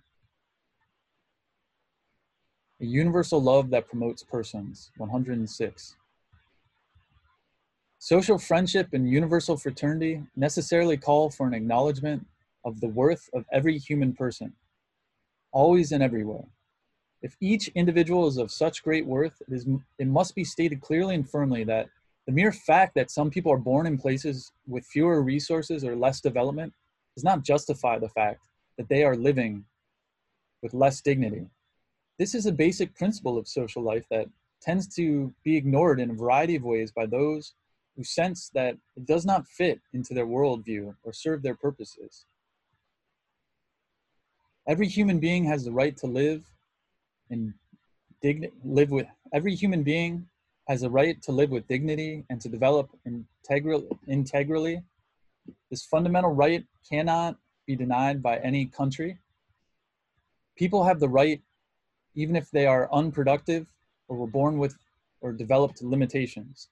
a 2.82 2.86
universal 2.86 3.42
love 3.42 3.70
that 3.70 3.88
promotes 3.88 4.24
persons, 4.24 4.92
106. 4.98 5.96
Social 8.00 8.38
friendship 8.38 8.90
and 8.92 9.10
universal 9.10 9.56
fraternity 9.56 10.22
necessarily 10.36 10.98
call 10.98 11.30
for 11.30 11.48
an 11.48 11.54
acknowledgement 11.54 12.26
of 12.66 12.82
the 12.82 12.88
worth 12.88 13.30
of 13.34 13.46
every 13.54 13.78
human 13.78 14.12
person, 14.12 14.52
always 15.54 15.94
and 15.94 16.04
everywhere. 16.04 16.46
If 17.22 17.38
each 17.40 17.70
individual 17.70 18.28
is 18.28 18.38
of 18.38 18.52
such 18.52 18.84
great 18.84 19.06
worth, 19.06 19.42
it, 19.48 19.54
is, 19.54 19.66
it 19.98 20.08
must 20.08 20.36
be 20.36 20.44
stated 20.44 20.82
clearly 20.82 21.16
and 21.16 21.30
firmly 21.30 21.64
that 21.66 21.88
the 22.26 22.34
mere 22.34 22.52
fact 22.52 22.96
that 22.96 23.12
some 23.12 23.30
people 23.30 23.52
are 23.52 23.58
born 23.58 23.86
in 23.86 23.98
places 23.98 24.52
with 24.68 24.86
fewer 24.86 25.22
resources 25.22 25.84
or 25.84 25.96
less 25.96 26.22
development 26.22 26.74
does 27.16 27.24
not 27.24 27.44
justify 27.44 28.00
the 28.00 28.10
fact 28.10 28.46
that 28.78 28.90
they 28.90 29.04
are 29.04 29.16
living 29.16 29.66
with 30.62 30.74
less 30.74 31.02
dignity 31.02 31.48
this 32.20 32.36
is 32.36 32.46
a 32.46 32.52
basic 32.52 32.96
principle 32.96 33.38
of 33.38 33.48
social 33.48 33.82
life 33.82 34.06
that 34.10 34.28
tends 34.62 34.88
to 34.96 35.34
be 35.44 35.58
ignored 35.58 36.00
in 36.00 36.12
a 36.12 36.14
variety 36.14 36.56
of 36.56 36.64
ways 36.64 36.92
by 36.92 37.06
those 37.06 37.54
who 37.96 38.04
sense 38.04 38.50
that 38.54 38.78
it 38.96 39.06
does 39.06 39.26
not 39.26 39.48
fit 39.48 39.82
into 39.94 40.14
their 40.14 40.26
worldview 40.26 40.96
or 41.04 41.14
serve 41.14 41.44
their 41.44 41.56
purposes. 41.56 42.26
Every 44.68 44.88
human 44.88 45.20
being 45.20 45.44
has 45.46 45.66
the 45.66 45.72
right 45.72 45.96
to 45.98 46.08
live 46.08 46.46
and 47.30 47.54
digni- 48.24 48.52
live 48.64 48.92
with 48.92 49.08
every 49.34 49.54
human 49.54 49.84
being 49.84 50.28
has 50.68 50.84
a 50.84 50.90
right 50.90 51.22
to 51.24 51.32
live 51.32 51.50
with 51.50 51.68
dignity 51.68 52.24
and 52.30 52.40
to 52.42 52.50
develop 52.50 52.90
integral, 53.06 53.88
integrally. 54.08 54.82
This 55.70 55.86
fundamental 55.86 56.32
right 56.32 56.66
cannot 56.90 57.38
be 57.68 57.76
denied 57.76 58.22
by 58.22 58.38
any 58.38 58.66
country. 58.66 59.18
People 60.58 60.84
have 60.84 61.00
the 61.00 61.10
right 61.10 61.42
even 62.16 62.36
if 62.36 62.50
they 62.52 62.66
are 62.66 62.90
unproductive 62.94 63.68
or 64.08 64.18
were 64.18 64.28
born 64.28 64.58
with 64.58 64.76
or 65.22 65.34
developed 65.34 65.82
limitations. 65.82 66.70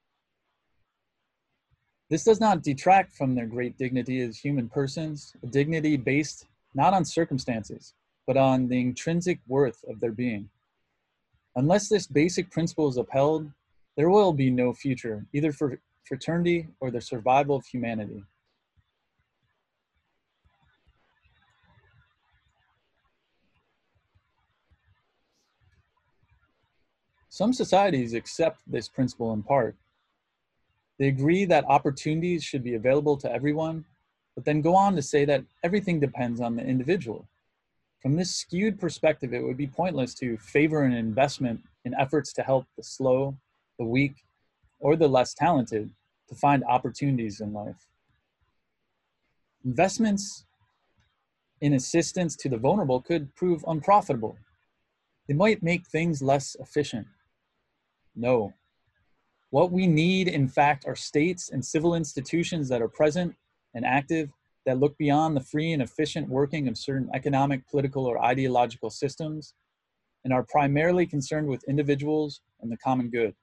This 2.10 2.24
does 2.26 2.40
not 2.40 2.62
detract 2.62 3.14
from 3.14 3.34
their 3.34 3.46
great 3.46 3.78
dignity 3.78 4.20
as 4.22 4.38
human 4.38 4.68
persons, 4.68 5.34
a 5.42 5.48
dignity 5.48 5.96
based 5.96 6.46
not 6.74 6.94
on 6.94 7.06
circumstances, 7.06 7.94
but 8.28 8.38
on 8.38 8.68
the 8.68 8.80
intrinsic 8.80 9.40
worth 9.48 9.84
of 9.86 10.00
their 10.00 10.12
being. 10.12 10.50
Unless 11.56 11.90
this 11.90 12.08
basic 12.08 12.52
principle 12.52 12.88
is 12.90 12.98
upheld, 12.98 13.50
there 14.02 14.10
will 14.10 14.34
be 14.34 14.50
no 14.50 14.74
future, 14.74 15.28
either 15.32 15.52
for 15.52 15.80
fraternity 16.06 16.68
or 16.80 16.90
the 16.90 17.00
survival 17.00 17.56
of 17.56 17.64
humanity. 17.68 18.24
Some 27.30 27.54
societies 27.54 28.16
accept 28.16 28.58
this 28.66 28.90
principle 28.90 29.34
in 29.34 29.44
part. 29.44 29.76
They 30.98 31.08
agree 31.10 31.46
that 31.46 31.66
opportunities 31.66 32.44
should 32.44 32.64
be 32.64 32.74
available 32.74 33.18
to 33.18 33.32
everyone, 33.32 33.86
but 34.34 34.46
then 34.46 34.62
go 34.62 34.74
on 34.74 34.96
to 34.96 35.04
say 35.04 35.26
that 35.26 35.44
everything 35.64 36.00
depends 36.00 36.42
on 36.42 36.56
the 36.56 36.64
individual. 36.64 37.28
From 38.02 38.16
this 38.16 38.34
skewed 38.34 38.80
perspective, 38.80 39.32
it 39.32 39.44
would 39.44 39.58
be 39.58 39.68
pointless 39.68 40.16
to 40.16 40.38
favor 40.38 40.86
an 40.86 40.94
investment 40.94 41.62
in 41.86 41.94
efforts 41.94 42.34
to 42.34 42.42
help 42.42 42.66
the 42.76 42.84
slow, 42.84 43.38
the 43.78 43.86
weak, 43.86 44.24
or 44.80 44.96
the 44.96 45.08
less 45.08 45.34
talented 45.34 45.92
to 46.30 46.36
find 46.36 46.64
opportunities 46.64 47.42
in 47.42 47.54
life. 47.54 47.88
Investments 49.66 50.46
in 51.62 51.74
assistance 51.74 52.36
to 52.36 52.50
the 52.50 52.58
vulnerable 52.58 53.02
could 53.02 53.36
prove 53.36 53.64
unprofitable. 53.68 54.38
They 55.28 55.34
might 55.36 55.62
make 55.62 55.86
things 55.88 56.22
less 56.22 56.56
efficient 56.60 57.08
no. 58.16 58.54
What 59.50 59.72
we 59.72 59.88
need, 59.88 60.28
in 60.28 60.48
fact, 60.48 60.86
are 60.88 60.96
states 60.96 61.50
and 61.50 61.64
civil 61.64 61.96
institutions 61.96 62.70
that 62.70 62.82
are 62.82 62.88
present 62.88 63.36
and 63.74 63.86
active 63.86 64.30
that 64.66 64.80
look 64.80 64.98
beyond 64.98 65.36
the 65.36 65.42
free 65.42 65.74
and 65.74 65.82
efficient 65.82 66.30
working 66.30 66.68
of 66.68 66.78
certain 66.78 67.10
economic, 67.14 67.68
political, 67.68 68.06
or 68.06 68.24
ideological 68.24 68.90
systems 68.90 69.54
and 70.24 70.32
are 70.32 70.44
primarily 70.44 71.06
concerned 71.06 71.48
with 71.48 71.64
individuals 71.68 72.42
and 72.62 72.72
the 72.72 72.78
common 72.78 73.10
good. 73.10 73.34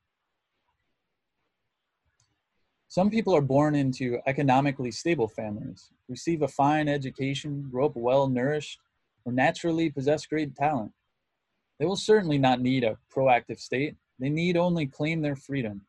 Some 2.91 3.11
people 3.11 3.37
are 3.37 3.43
born 3.43 3.75
into 3.75 4.19
economically 4.27 4.91
stable 4.91 5.29
families, 5.29 5.91
receive 6.09 6.41
a 6.41 6.49
fine 6.49 6.89
education, 6.89 7.69
grow 7.71 7.85
up 7.85 7.97
well 7.97 8.29
nourished, 8.29 8.81
or 9.27 9.33
naturally 9.33 9.91
possess 9.91 10.25
great 10.25 10.57
talent. 10.57 10.93
They 11.79 11.85
will 11.85 11.97
certainly 11.97 12.39
not 12.39 12.63
need 12.63 12.85
a 12.85 12.97
proactive 13.15 13.61
state. 13.61 13.97
They 14.19 14.31
need 14.31 14.57
only 14.57 14.87
claim 14.87 15.21
their 15.21 15.37
freedom. 15.37 15.83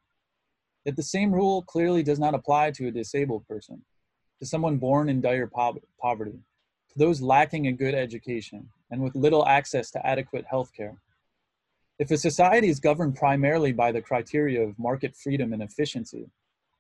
Yet 0.83 0.97
the 0.97 1.03
same 1.03 1.31
rule 1.31 1.61
clearly 1.61 2.03
does 2.03 2.19
not 2.19 2.35
apply 2.35 2.71
to 2.71 2.87
a 2.87 2.91
disabled 2.91 3.47
person, 3.47 3.81
to 4.39 4.45
someone 4.45 4.77
born 4.77 5.07
in 5.07 5.21
dire 5.21 5.49
poverty, 6.01 6.39
to 6.91 6.99
those 6.99 7.21
lacking 7.21 7.67
a 7.67 7.71
good 7.71 7.95
education, 7.95 8.69
and 8.91 9.01
with 9.01 9.15
little 9.15 9.45
access 9.45 9.89
to 9.91 10.05
adequate 10.05 10.45
health 10.49 10.73
care. 10.75 10.97
If 11.97 12.11
a 12.11 12.17
society 12.17 12.67
is 12.67 12.81
governed 12.81 13.15
primarily 13.15 13.71
by 13.71 13.93
the 13.93 14.01
criteria 14.01 14.61
of 14.61 14.77
market 14.77 15.15
freedom 15.15 15.53
and 15.53 15.63
efficiency, 15.63 16.29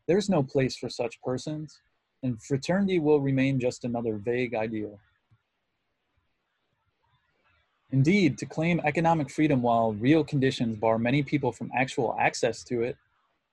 there's 0.09 0.27
no 0.27 0.41
place 0.41 0.75
for 0.75 0.89
such 0.89 1.21
persons, 1.21 1.81
and 2.23 2.41
fraternity 2.41 2.97
will 2.97 3.21
remain 3.21 3.59
just 3.59 3.85
another 3.85 4.15
vague 4.17 4.55
ideal. 4.55 4.99
Indeed, 7.91 8.39
to 8.39 8.47
claim 8.47 8.81
economic 8.83 9.29
freedom 9.29 9.61
while 9.61 9.93
real 9.93 10.23
conditions 10.23 10.77
bar 10.77 10.97
many 10.97 11.21
people 11.21 11.51
from 11.51 11.69
actual 11.77 12.17
access 12.19 12.63
to 12.63 12.81
it, 12.81 12.97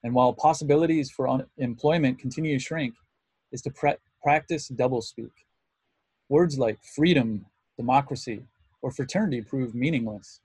and 0.03 0.15
while 0.15 0.33
possibilities 0.33 1.11
for 1.11 1.47
employment 1.59 2.19
continue 2.19 2.59
to 2.59 2.65
shrink, 2.65 2.95
is 3.53 3.61
to 3.61 3.71
pra- 3.71 3.99
practice 4.23 4.71
doublespeak. 4.71 5.33
Words 6.31 6.59
like 6.59 6.79
freedom, 6.95 7.45
democracy, 7.77 8.43
or 8.81 8.91
fraternity 8.91 9.43
prove 9.43 9.75
meaningless. 9.75 10.41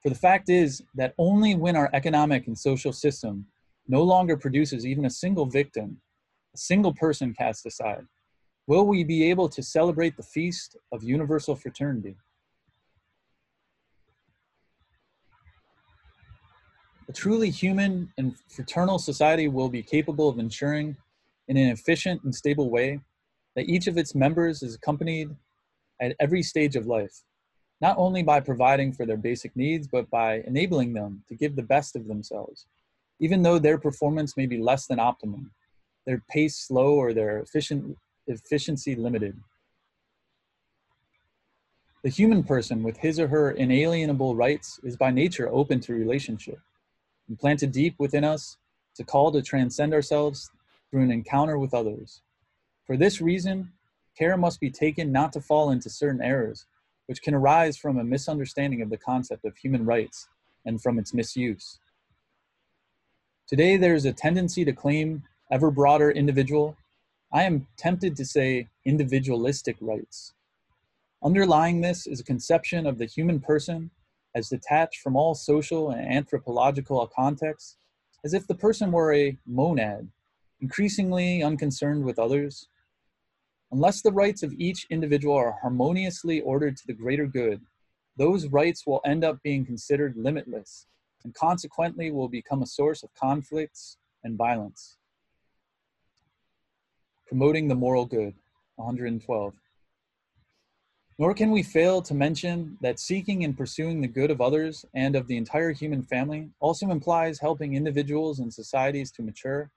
For 0.00 0.10
the 0.10 0.14
fact 0.14 0.48
is 0.48 0.84
that 0.94 1.14
only 1.18 1.56
when 1.56 1.74
our 1.74 1.90
economic 1.92 2.46
and 2.46 2.56
social 2.56 2.92
system 2.92 3.46
no 3.88 4.02
longer 4.02 4.36
produces 4.36 4.86
even 4.86 5.04
a 5.04 5.10
single 5.10 5.46
victim, 5.46 6.00
a 6.54 6.58
single 6.58 6.92
person 6.92 7.34
cast 7.34 7.66
aside, 7.66 8.06
will 8.66 8.86
we 8.86 9.04
be 9.04 9.28
able 9.30 9.48
to 9.48 9.62
celebrate 9.62 10.16
the 10.16 10.22
feast 10.22 10.76
of 10.92 11.02
universal 11.02 11.54
fraternity? 11.54 12.16
A 17.08 17.12
truly 17.12 17.50
human 17.50 18.12
and 18.18 18.34
fraternal 18.48 18.98
society 18.98 19.46
will 19.46 19.68
be 19.68 19.82
capable 19.82 20.28
of 20.28 20.38
ensuring, 20.38 20.96
in 21.48 21.56
an 21.56 21.70
efficient 21.70 22.24
and 22.24 22.34
stable 22.34 22.68
way, 22.70 23.00
that 23.54 23.68
each 23.68 23.86
of 23.86 23.96
its 23.96 24.14
members 24.14 24.62
is 24.62 24.74
accompanied 24.74 25.30
at 26.00 26.16
every 26.18 26.42
stage 26.42 26.74
of 26.74 26.86
life, 26.86 27.22
not 27.80 27.96
only 27.96 28.24
by 28.24 28.40
providing 28.40 28.92
for 28.92 29.06
their 29.06 29.16
basic 29.16 29.54
needs, 29.54 29.86
but 29.86 30.10
by 30.10 30.42
enabling 30.48 30.92
them 30.92 31.22
to 31.28 31.36
give 31.36 31.54
the 31.54 31.62
best 31.62 31.94
of 31.94 32.08
themselves 32.08 32.66
even 33.20 33.42
though 33.42 33.58
their 33.58 33.78
performance 33.78 34.36
may 34.36 34.46
be 34.46 34.58
less 34.58 34.86
than 34.86 34.98
optimum, 34.98 35.52
their 36.06 36.22
pace 36.30 36.56
slow 36.56 36.94
or 36.94 37.12
their 37.12 37.38
efficient, 37.38 37.96
efficiency 38.26 38.94
limited. 38.94 39.36
The 42.02 42.10
human 42.10 42.44
person 42.44 42.82
with 42.82 42.98
his 42.98 43.18
or 43.18 43.28
her 43.28 43.50
inalienable 43.50 44.36
rights 44.36 44.78
is 44.84 44.96
by 44.96 45.10
nature 45.10 45.48
open 45.50 45.80
to 45.80 45.94
relationship, 45.94 46.60
implanted 47.28 47.72
deep 47.72 47.96
within 47.98 48.22
us, 48.22 48.58
it's 48.92 49.00
a 49.00 49.04
call 49.04 49.32
to 49.32 49.42
transcend 49.42 49.92
ourselves 49.92 50.50
through 50.90 51.02
an 51.02 51.10
encounter 51.10 51.58
with 51.58 51.74
others. 51.74 52.22
For 52.86 52.96
this 52.96 53.20
reason, 53.20 53.72
care 54.16 54.36
must 54.36 54.60
be 54.60 54.70
taken 54.70 55.10
not 55.12 55.32
to 55.32 55.40
fall 55.40 55.70
into 55.70 55.90
certain 55.90 56.22
errors, 56.22 56.66
which 57.06 57.22
can 57.22 57.34
arise 57.34 57.76
from 57.76 57.98
a 57.98 58.04
misunderstanding 58.04 58.82
of 58.82 58.90
the 58.90 58.96
concept 58.96 59.44
of 59.44 59.56
human 59.56 59.84
rights 59.84 60.28
and 60.64 60.80
from 60.80 60.98
its 60.98 61.12
misuse. 61.12 61.78
Today, 63.46 63.76
there 63.76 63.94
is 63.94 64.04
a 64.04 64.12
tendency 64.12 64.64
to 64.64 64.72
claim 64.72 65.22
ever 65.52 65.70
broader 65.70 66.10
individual. 66.10 66.76
I 67.32 67.44
am 67.44 67.68
tempted 67.76 68.16
to 68.16 68.24
say 68.24 68.66
individualistic 68.84 69.76
rights. 69.80 70.32
Underlying 71.22 71.80
this 71.80 72.08
is 72.08 72.18
a 72.18 72.24
conception 72.24 72.88
of 72.88 72.98
the 72.98 73.06
human 73.06 73.38
person 73.38 73.92
as 74.34 74.48
detached 74.48 75.00
from 75.00 75.14
all 75.14 75.36
social 75.36 75.92
and 75.92 76.12
anthropological 76.12 77.06
contexts, 77.14 77.76
as 78.24 78.34
if 78.34 78.48
the 78.48 78.54
person 78.56 78.90
were 78.90 79.14
a 79.14 79.38
monad, 79.46 80.08
increasingly 80.60 81.40
unconcerned 81.40 82.04
with 82.04 82.18
others. 82.18 82.66
Unless 83.70 84.02
the 84.02 84.10
rights 84.10 84.42
of 84.42 84.54
each 84.54 84.88
individual 84.90 85.36
are 85.36 85.60
harmoniously 85.62 86.40
ordered 86.40 86.76
to 86.78 86.86
the 86.88 86.94
greater 86.94 87.28
good, 87.28 87.60
those 88.16 88.48
rights 88.48 88.84
will 88.84 89.00
end 89.04 89.22
up 89.22 89.40
being 89.44 89.64
considered 89.64 90.16
limitless 90.16 90.88
and 91.26 91.34
consequently 91.34 92.12
will 92.12 92.28
become 92.28 92.62
a 92.62 92.66
source 92.66 93.02
of 93.02 93.12
conflicts 93.14 93.96
and 94.22 94.38
violence. 94.38 94.96
Promoting 97.26 97.66
the 97.66 97.74
moral 97.74 98.06
good, 98.06 98.34
112. 98.76 99.52
Nor 101.18 101.34
can 101.34 101.50
we 101.50 101.64
fail 101.64 102.00
to 102.02 102.14
mention 102.14 102.78
that 102.80 103.00
seeking 103.00 103.42
and 103.42 103.58
pursuing 103.58 104.00
the 104.00 104.06
good 104.06 104.30
of 104.30 104.40
others 104.40 104.84
and 104.94 105.16
of 105.16 105.26
the 105.26 105.36
entire 105.36 105.72
human 105.72 106.00
family 106.00 106.50
also 106.60 106.90
implies 106.90 107.40
helping 107.40 107.74
individuals 107.74 108.38
and 108.38 108.54
societies 108.54 109.10
to 109.10 109.22
mature 109.22 109.72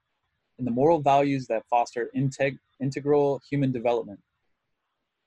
in 0.60 0.64
the 0.64 0.70
moral 0.70 1.00
values 1.00 1.48
that 1.48 1.66
foster 1.68 2.10
integ- 2.16 2.60
integral 2.78 3.40
human 3.50 3.72
development. 3.72 4.20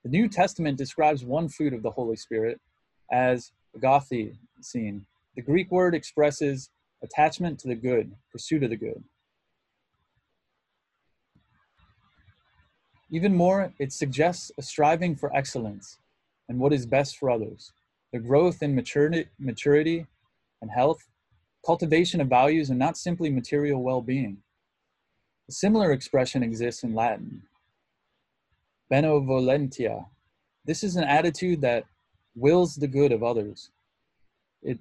The 0.04 0.10
New 0.10 0.30
Testament 0.30 0.78
describes 0.78 1.22
one 1.22 1.50
fruit 1.50 1.74
of 1.74 1.82
the 1.82 1.90
Holy 1.90 2.16
Spirit 2.16 2.58
as 3.12 3.52
agape, 3.74 4.36
seen, 4.62 5.04
the 5.36 5.42
Greek 5.42 5.70
word 5.70 5.94
expresses 5.94 6.70
attachment 7.02 7.58
to 7.60 7.68
the 7.68 7.74
good, 7.74 8.12
pursuit 8.30 8.62
of 8.62 8.70
the 8.70 8.76
good. 8.76 9.02
Even 13.10 13.34
more, 13.34 13.72
it 13.78 13.92
suggests 13.92 14.50
a 14.58 14.62
striving 14.62 15.14
for 15.14 15.34
excellence 15.36 15.98
and 16.48 16.58
what 16.58 16.72
is 16.72 16.86
best 16.86 17.16
for 17.16 17.30
others, 17.30 17.72
the 18.12 18.18
growth 18.18 18.62
in 18.62 18.74
maturity, 18.74 19.26
maturity 19.38 20.06
and 20.62 20.70
health, 20.70 20.98
cultivation 21.64 22.20
of 22.20 22.28
values, 22.28 22.70
and 22.70 22.78
not 22.78 22.96
simply 22.96 23.30
material 23.30 23.82
well 23.82 24.00
being. 24.00 24.38
A 25.48 25.52
similar 25.52 25.92
expression 25.92 26.42
exists 26.42 26.82
in 26.82 26.94
Latin. 26.94 27.42
Benevolentia. 28.90 30.06
This 30.64 30.82
is 30.82 30.96
an 30.96 31.04
attitude 31.04 31.60
that 31.60 31.84
wills 32.34 32.76
the 32.76 32.88
good 32.88 33.12
of 33.12 33.22
others. 33.22 33.70
It 34.62 34.78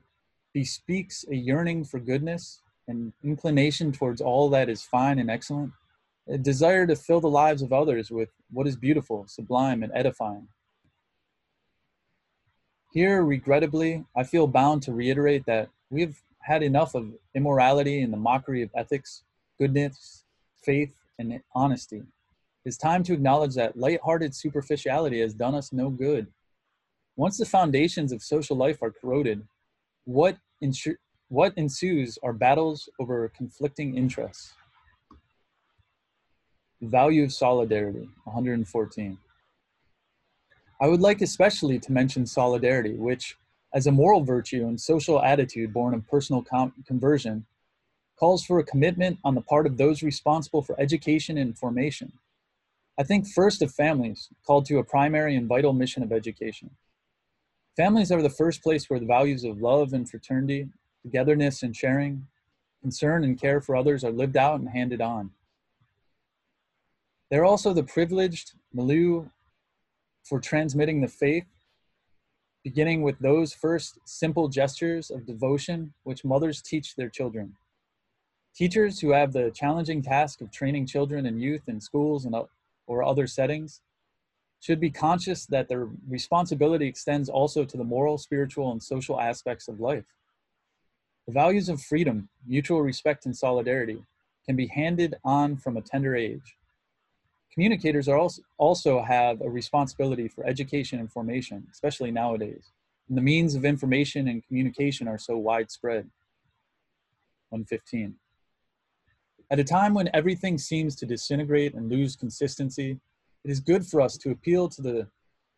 bespeaks 0.54 1.26
a 1.30 1.36
yearning 1.36 1.84
for 1.84 2.00
goodness, 2.00 2.62
an 2.88 3.14
inclination 3.24 3.92
towards 3.92 4.22
all 4.22 4.50
that 4.50 4.70
is 4.70 4.84
fine 4.84 5.20
and 5.20 5.30
excellent, 5.30 5.72
a 6.28 6.38
desire 6.38 6.86
to 6.88 6.96
fill 6.96 7.20
the 7.20 7.30
lives 7.30 7.62
of 7.62 7.74
others 7.74 8.12
with 8.12 8.30
what 8.52 8.68
is 8.68 8.76
beautiful, 8.76 9.26
sublime, 9.28 9.84
and 9.84 9.92
edifying. 9.96 10.48
Here, 12.92 13.24
regrettably, 13.24 14.06
I 14.16 14.24
feel 14.24 14.46
bound 14.48 14.84
to 14.84 14.94
reiterate 14.94 15.46
that 15.48 15.70
we've 15.90 16.22
had 16.42 16.62
enough 16.62 16.94
of 16.94 17.14
immorality 17.34 18.02
and 18.02 18.14
the 18.14 18.18
mockery 18.18 18.62
of 18.62 18.70
ethics, 18.76 19.24
goodness, 19.58 20.24
faith, 20.64 20.94
and 21.18 21.40
honesty. 21.56 22.04
It's 22.66 22.78
time 22.78 23.04
to 23.04 23.14
acknowledge 23.14 23.56
that 23.56 23.78
light-hearted 23.78 24.36
superficiality 24.36 25.22
has 25.22 25.34
done 25.34 25.56
us 25.56 25.74
no 25.74 25.90
good. 25.90 26.28
Once 27.16 27.38
the 27.38 27.46
foundations 27.46 28.12
of 28.12 28.22
social 28.22 28.56
life 28.56 28.82
are 28.82 28.92
corroded, 28.92 29.48
what, 30.06 30.38
what 31.30 31.54
ensues 31.58 32.18
are 32.24 32.34
battles 32.34 32.90
over 33.00 33.32
conflicting 33.36 33.96
interests. 33.98 34.54
Value 36.82 37.24
of 37.24 37.32
solidarity, 37.32 38.10
114. 38.26 39.18
I 40.82 40.88
would 40.88 41.00
like 41.00 41.22
especially 41.22 41.80
to 41.80 41.92
mention 41.92 42.26
solidarity, 42.26 42.96
which, 42.96 43.38
as 43.74 43.88
a 43.88 43.92
moral 43.92 44.24
virtue 44.24 44.68
and 44.68 44.80
social 44.80 45.22
attitude 45.22 45.72
born 45.72 45.94
of 45.94 46.06
personal 46.08 46.42
com- 46.42 46.74
conversion, 46.86 47.46
calls 48.20 48.44
for 48.44 48.60
a 48.60 48.64
commitment 48.64 49.18
on 49.24 49.36
the 49.36 49.42
part 49.42 49.66
of 49.66 49.78
those 49.78 50.04
responsible 50.04 50.62
for 50.62 50.80
education 50.80 51.38
and 51.38 51.58
formation. 51.58 52.12
I 53.00 53.04
think 53.04 53.28
first 53.28 53.62
of 53.62 53.74
families 53.74 54.30
called 54.46 54.66
to 54.66 54.78
a 54.78 54.84
primary 54.84 55.36
and 55.36 55.48
vital 55.48 55.74
mission 55.74 56.04
of 56.04 56.12
education. 56.12 56.70
Families 57.76 58.12
are 58.12 58.22
the 58.22 58.30
first 58.30 58.62
place 58.62 58.88
where 58.88 59.00
the 59.00 59.06
values 59.06 59.44
of 59.44 59.62
love 59.62 59.94
and 59.94 60.08
fraternity, 60.08 60.70
togetherness 61.02 61.64
and 61.64 61.76
sharing, 61.76 62.28
concern 62.82 63.24
and 63.24 63.40
care 63.40 63.62
for 63.62 63.76
others 63.76 64.04
are 64.04 64.12
lived 64.12 64.38
out 64.38 64.60
and 64.60 64.70
handed 64.70 65.02
on. 65.02 65.32
They're 67.32 67.46
also 67.46 67.74
the 67.74 67.84
privileged 67.84 68.52
milieu 68.74 69.26
for 70.24 70.40
transmitting 70.40 71.02
the 71.02 71.08
faith, 71.08 71.48
beginning 72.64 73.02
with 73.02 73.18
those 73.18 73.54
first 73.54 73.98
simple 74.06 74.50
gestures 74.50 75.10
of 75.10 75.26
devotion 75.26 75.94
which 76.04 76.24
mothers 76.24 76.62
teach 76.62 76.96
their 76.96 77.10
children. 77.10 77.56
Teachers 78.56 79.00
who 79.00 79.10
have 79.14 79.34
the 79.34 79.50
challenging 79.50 80.04
task 80.04 80.42
of 80.42 80.52
training 80.52 80.86
children 80.86 81.26
and 81.26 81.42
youth 81.42 81.68
in 81.68 81.82
schools 81.82 82.26
and 82.26 82.36
or 82.86 83.04
other 83.04 83.26
settings 83.26 83.82
should 84.64 84.80
be 84.80 84.90
conscious 84.90 85.46
that 85.48 85.68
their 85.68 85.90
responsibility 86.08 86.88
extends 86.88 87.28
also 87.28 87.66
to 87.66 87.76
the 87.76 87.84
moral, 87.84 88.18
spiritual, 88.18 88.72
and 88.72 88.82
social 88.82 89.20
aspects 89.20 89.68
of 89.68 89.82
life. 89.82 90.06
The 91.28 91.34
values 91.34 91.68
of 91.68 91.82
freedom, 91.82 92.30
mutual 92.48 92.82
respect, 92.82 93.26
and 93.26 93.36
solidarity 93.36 94.02
can 94.46 94.56
be 94.56 94.68
handed 94.68 95.16
on 95.26 95.58
from 95.58 95.76
a 95.76 95.82
tender 95.82 96.16
age. 96.16 96.56
Communicators 97.54 98.08
also, 98.08 98.42
also 98.58 99.02
have 99.02 99.42
a 99.42 99.50
responsibility 99.50 100.30
for 100.30 100.46
education 100.46 100.98
and 100.98 101.12
formation, 101.12 101.68
especially 101.70 102.12
nowadays. 102.12 102.72
And 103.10 103.18
the 103.18 103.22
means 103.22 103.56
of 103.56 103.66
information 103.66 104.30
and 104.30 104.48
communication 104.48 105.10
are 105.10 105.18
so 105.18 105.36
widespread. 105.38 106.10
115. 107.50 108.16
At 109.52 109.60
a 109.60 109.64
time 109.66 109.94
when 109.94 110.10
everything 110.14 110.58
seems 110.58 110.96
to 110.96 111.06
disintegrate 111.06 111.74
and 111.74 111.92
lose 111.92 112.16
consistency, 112.16 113.02
it 113.44 113.52
is 113.52 113.60
good 113.60 113.86
for 113.86 114.02
us 114.02 114.18
to 114.18 114.32
appeal 114.32 114.70
to 114.70 114.82
the 114.82 115.08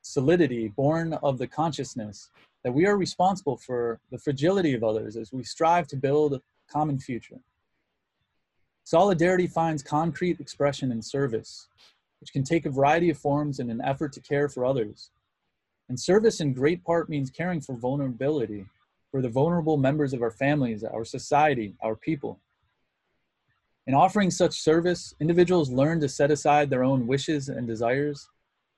solidity 0.02 0.68
born 0.68 1.14
of 1.24 1.38
the 1.38 1.48
consciousness 1.48 2.30
that 2.64 2.74
we 2.74 2.86
are 2.86 2.98
responsible 2.98 3.58
for 3.58 4.00
the 4.12 4.18
fragility 4.18 4.74
of 4.74 4.84
others 4.84 5.16
as 5.16 5.32
we 5.32 5.44
strive 5.44 5.88
to 5.88 5.96
build 5.96 6.34
a 6.34 6.42
common 6.72 7.00
future. 7.00 7.40
Solidarity 8.84 9.48
finds 9.48 9.82
concrete 9.82 10.40
expression 10.40 10.92
in 10.92 11.02
service, 11.02 11.68
which 12.20 12.32
can 12.32 12.44
take 12.44 12.66
a 12.66 12.70
variety 12.70 13.10
of 13.10 13.18
forms 13.18 13.60
in 13.60 13.70
an 13.70 13.82
effort 13.84 14.14
to 14.14 14.20
care 14.20 14.48
for 14.48 14.66
others. 14.66 15.12
And 15.90 16.00
service 16.00 16.40
in 16.40 16.54
great 16.54 16.84
part 16.84 17.10
means 17.10 17.30
caring 17.30 17.62
for 17.62 17.76
vulnerability, 17.76 18.66
for 19.12 19.22
the 19.22 19.30
vulnerable 19.30 19.78
members 19.78 20.14
of 20.14 20.22
our 20.22 20.32
families, 20.32 20.84
our 20.84 21.06
society, 21.06 21.76
our 21.82 21.96
people. 21.96 22.40
In 23.88 23.94
offering 23.94 24.32
such 24.32 24.60
service, 24.60 25.14
individuals 25.20 25.70
learn 25.70 26.00
to 26.02 26.10
set 26.10 26.32
aside 26.32 26.70
their 26.70 26.84
own 26.84 27.06
wishes 27.06 27.50
and 27.50 27.68
desires, 27.68 28.28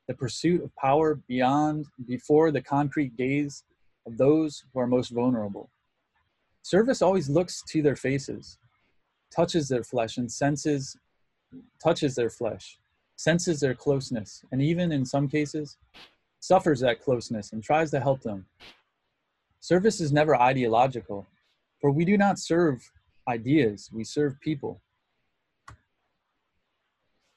the 0.08 0.14
pursuit 0.14 0.62
of 0.62 0.76
power 0.76 1.16
beyond, 1.28 1.86
before 2.08 2.52
the 2.52 2.62
concrete 2.62 3.16
gaze 3.16 3.64
of 4.06 4.18
those 4.18 4.66
who 4.74 4.80
are 4.82 4.88
most 4.88 5.10
vulnerable. 5.10 5.70
Service 6.62 7.02
always 7.02 7.30
looks 7.30 7.64
to 7.70 7.82
their 7.82 7.96
faces, 7.96 8.58
touches 9.34 9.70
their 9.70 9.84
flesh, 9.84 10.18
and 10.18 10.30
senses, 10.30 10.98
touches 11.82 12.16
their 12.16 12.30
flesh, 12.30 12.78
senses 13.16 13.62
their 13.62 13.74
closeness, 13.74 14.44
and 14.52 14.62
even 14.62 14.92
in 14.92 15.06
some 15.06 15.30
cases, 15.30 15.78
suffers 16.42 16.82
that 16.82 17.02
closeness 17.02 17.54
and 17.54 17.64
tries 17.64 17.92
to 17.92 18.00
help 18.02 18.22
them. 18.22 18.46
Service 19.62 20.02
is 20.02 20.12
never 20.12 20.36
ideological, 20.36 21.26
for 21.80 21.92
we 21.92 22.04
do 22.04 22.18
not 22.18 22.40
serve 22.40 22.92
ideas, 23.30 23.90
we 23.94 24.04
serve 24.04 24.40
people. 24.42 24.82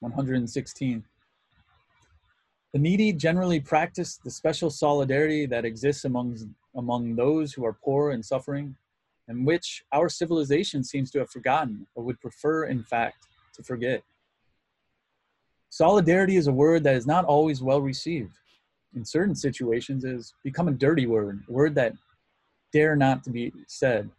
116. 0.00 1.04
The 2.72 2.78
needy 2.78 3.12
generally 3.12 3.60
practice 3.60 4.16
the 4.16 4.30
special 4.30 4.70
solidarity 4.70 5.46
that 5.46 5.64
exists 5.64 6.04
among, 6.04 6.54
among 6.74 7.16
those 7.16 7.52
who 7.52 7.64
are 7.64 7.72
poor 7.72 8.10
and 8.10 8.24
suffering, 8.24 8.76
and 9.28 9.46
which 9.46 9.84
our 9.92 10.08
civilization 10.08 10.82
seems 10.84 11.10
to 11.12 11.18
have 11.18 11.30
forgotten 11.30 11.86
or 11.94 12.04
would 12.04 12.20
prefer, 12.20 12.64
in 12.64 12.82
fact, 12.82 13.26
to 13.54 13.62
forget. 13.62 14.02
Solidarity 15.68 16.36
is 16.36 16.48
a 16.48 16.52
word 16.52 16.82
that 16.84 16.96
is 16.96 17.06
not 17.06 17.24
always 17.24 17.62
well 17.62 17.80
received. 17.80 18.32
In 18.96 19.04
certain 19.04 19.36
situations, 19.36 20.04
it 20.04 20.12
has 20.12 20.34
become 20.42 20.66
a 20.66 20.72
dirty 20.72 21.06
word, 21.06 21.44
a 21.48 21.52
word 21.52 21.74
that 21.76 21.94
dare 22.72 22.96
not 22.96 23.22
to 23.24 23.30
be 23.30 23.52
said. 23.68 24.10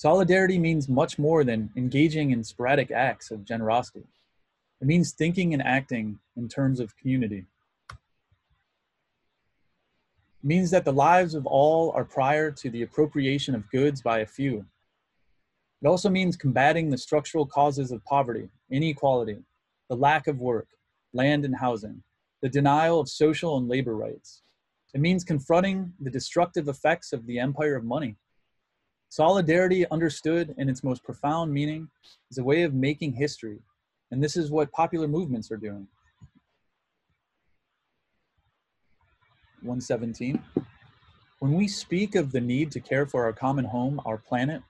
Solidarity 0.00 0.58
means 0.58 0.88
much 0.88 1.18
more 1.18 1.44
than 1.44 1.68
engaging 1.76 2.30
in 2.30 2.42
sporadic 2.42 2.90
acts 2.90 3.30
of 3.30 3.44
generosity. 3.44 4.06
It 4.80 4.86
means 4.86 5.12
thinking 5.12 5.52
and 5.52 5.62
acting 5.62 6.18
in 6.38 6.48
terms 6.48 6.80
of 6.80 6.96
community. 6.96 7.44
It 7.90 7.96
means 10.42 10.70
that 10.70 10.86
the 10.86 10.92
lives 10.94 11.34
of 11.34 11.44
all 11.44 11.92
are 11.92 12.06
prior 12.06 12.50
to 12.50 12.70
the 12.70 12.80
appropriation 12.80 13.54
of 13.54 13.70
goods 13.70 14.00
by 14.00 14.20
a 14.20 14.26
few. 14.26 14.64
It 15.82 15.86
also 15.86 16.08
means 16.08 16.34
combating 16.34 16.88
the 16.88 16.96
structural 16.96 17.44
causes 17.44 17.92
of 17.92 18.02
poverty, 18.06 18.48
inequality, 18.70 19.42
the 19.90 19.96
lack 19.96 20.28
of 20.28 20.40
work, 20.40 20.68
land 21.12 21.44
and 21.44 21.56
housing, 21.56 22.02
the 22.40 22.48
denial 22.48 23.00
of 23.00 23.10
social 23.10 23.58
and 23.58 23.68
labor 23.68 23.94
rights. 23.94 24.40
It 24.94 25.02
means 25.02 25.24
confronting 25.24 25.92
the 26.00 26.08
destructive 26.08 26.68
effects 26.68 27.12
of 27.12 27.26
the 27.26 27.38
empire 27.38 27.76
of 27.76 27.84
money 27.84 28.16
Solidarity, 29.10 29.84
understood 29.90 30.54
in 30.56 30.68
its 30.68 30.84
most 30.84 31.02
profound 31.02 31.52
meaning, 31.52 31.88
is 32.30 32.38
a 32.38 32.44
way 32.44 32.62
of 32.62 32.74
making 32.74 33.12
history, 33.12 33.58
and 34.12 34.22
this 34.22 34.36
is 34.36 34.52
what 34.52 34.70
popular 34.70 35.08
movements 35.08 35.50
are 35.50 35.56
doing. 35.56 35.88
117. 39.62 40.40
When 41.40 41.54
we 41.54 41.66
speak 41.66 42.14
of 42.14 42.30
the 42.30 42.40
need 42.40 42.70
to 42.70 42.78
care 42.78 43.04
for 43.04 43.24
our 43.24 43.32
common 43.32 43.64
home, 43.64 44.00
our 44.06 44.16
planet, 44.16 44.62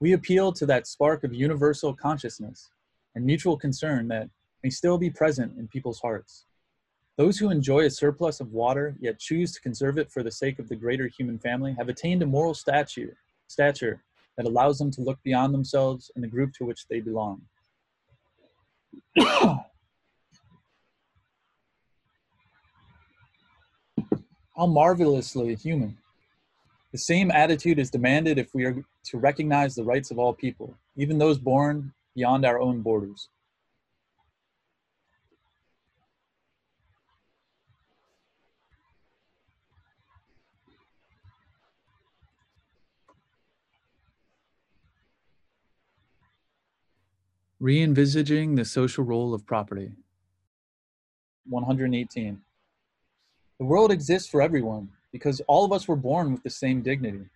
we 0.00 0.14
appeal 0.14 0.52
to 0.54 0.66
that 0.66 0.88
spark 0.88 1.22
of 1.22 1.32
universal 1.32 1.94
consciousness 1.94 2.70
and 3.14 3.24
mutual 3.24 3.56
concern 3.56 4.08
that 4.08 4.28
may 4.64 4.70
still 4.70 4.98
be 4.98 5.10
present 5.10 5.56
in 5.56 5.68
people's 5.68 6.00
hearts. 6.00 6.44
Those 7.16 7.38
who 7.38 7.50
enjoy 7.50 7.84
a 7.84 7.90
surplus 7.90 8.40
of 8.40 8.52
water 8.52 8.96
yet 8.98 9.20
choose 9.20 9.52
to 9.52 9.60
conserve 9.60 9.96
it 9.96 10.10
for 10.10 10.24
the 10.24 10.32
sake 10.32 10.58
of 10.58 10.68
the 10.68 10.76
greater 10.76 11.06
human 11.06 11.38
family 11.38 11.76
have 11.78 11.88
attained 11.88 12.24
a 12.24 12.26
moral 12.26 12.54
statue 12.54 13.12
stature 13.50 14.00
that 14.36 14.46
allows 14.46 14.78
them 14.78 14.90
to 14.92 15.02
look 15.02 15.18
beyond 15.22 15.52
themselves 15.52 16.10
and 16.14 16.22
the 16.22 16.28
group 16.28 16.52
to 16.54 16.64
which 16.64 16.86
they 16.88 17.00
belong. 17.00 17.42
How 19.18 19.66
marvelously 24.66 25.54
human. 25.56 25.96
The 26.92 26.98
same 26.98 27.30
attitude 27.30 27.78
is 27.78 27.90
demanded 27.90 28.38
if 28.38 28.54
we 28.54 28.64
are 28.64 28.84
to 29.04 29.18
recognize 29.18 29.74
the 29.74 29.84
rights 29.84 30.10
of 30.10 30.18
all 30.18 30.34
people, 30.34 30.74
even 30.96 31.18
those 31.18 31.38
born 31.38 31.92
beyond 32.14 32.44
our 32.44 32.60
own 32.60 32.82
borders. 32.82 33.28
Re-envisaging 47.62 48.54
the 48.54 48.64
social 48.64 49.04
role 49.04 49.34
of 49.34 49.44
property. 49.44 49.90
118. 51.46 52.40
The 53.58 53.64
world 53.66 53.92
exists 53.92 54.30
for 54.30 54.40
everyone 54.40 54.88
because 55.12 55.42
all 55.46 55.66
of 55.66 55.72
us 55.72 55.86
were 55.86 55.94
born 55.94 56.32
with 56.32 56.42
the 56.42 56.48
same 56.48 56.80
dignity. 56.80 57.26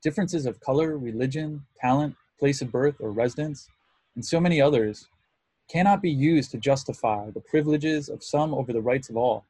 Differences 0.00 0.46
of 0.46 0.60
color, 0.60 0.96
religion, 0.96 1.66
talent, 1.80 2.14
place 2.38 2.62
of 2.62 2.70
birth 2.70 2.94
or 3.00 3.10
residence, 3.10 3.68
and 4.14 4.24
so 4.24 4.38
many 4.38 4.60
others 4.60 5.08
cannot 5.68 6.00
be 6.00 6.10
used 6.10 6.52
to 6.52 6.58
justify 6.58 7.30
the 7.30 7.40
privileges 7.40 8.08
of 8.08 8.22
some 8.22 8.54
over 8.54 8.72
the 8.72 8.80
rights 8.80 9.10
of 9.10 9.16
all. 9.16 9.44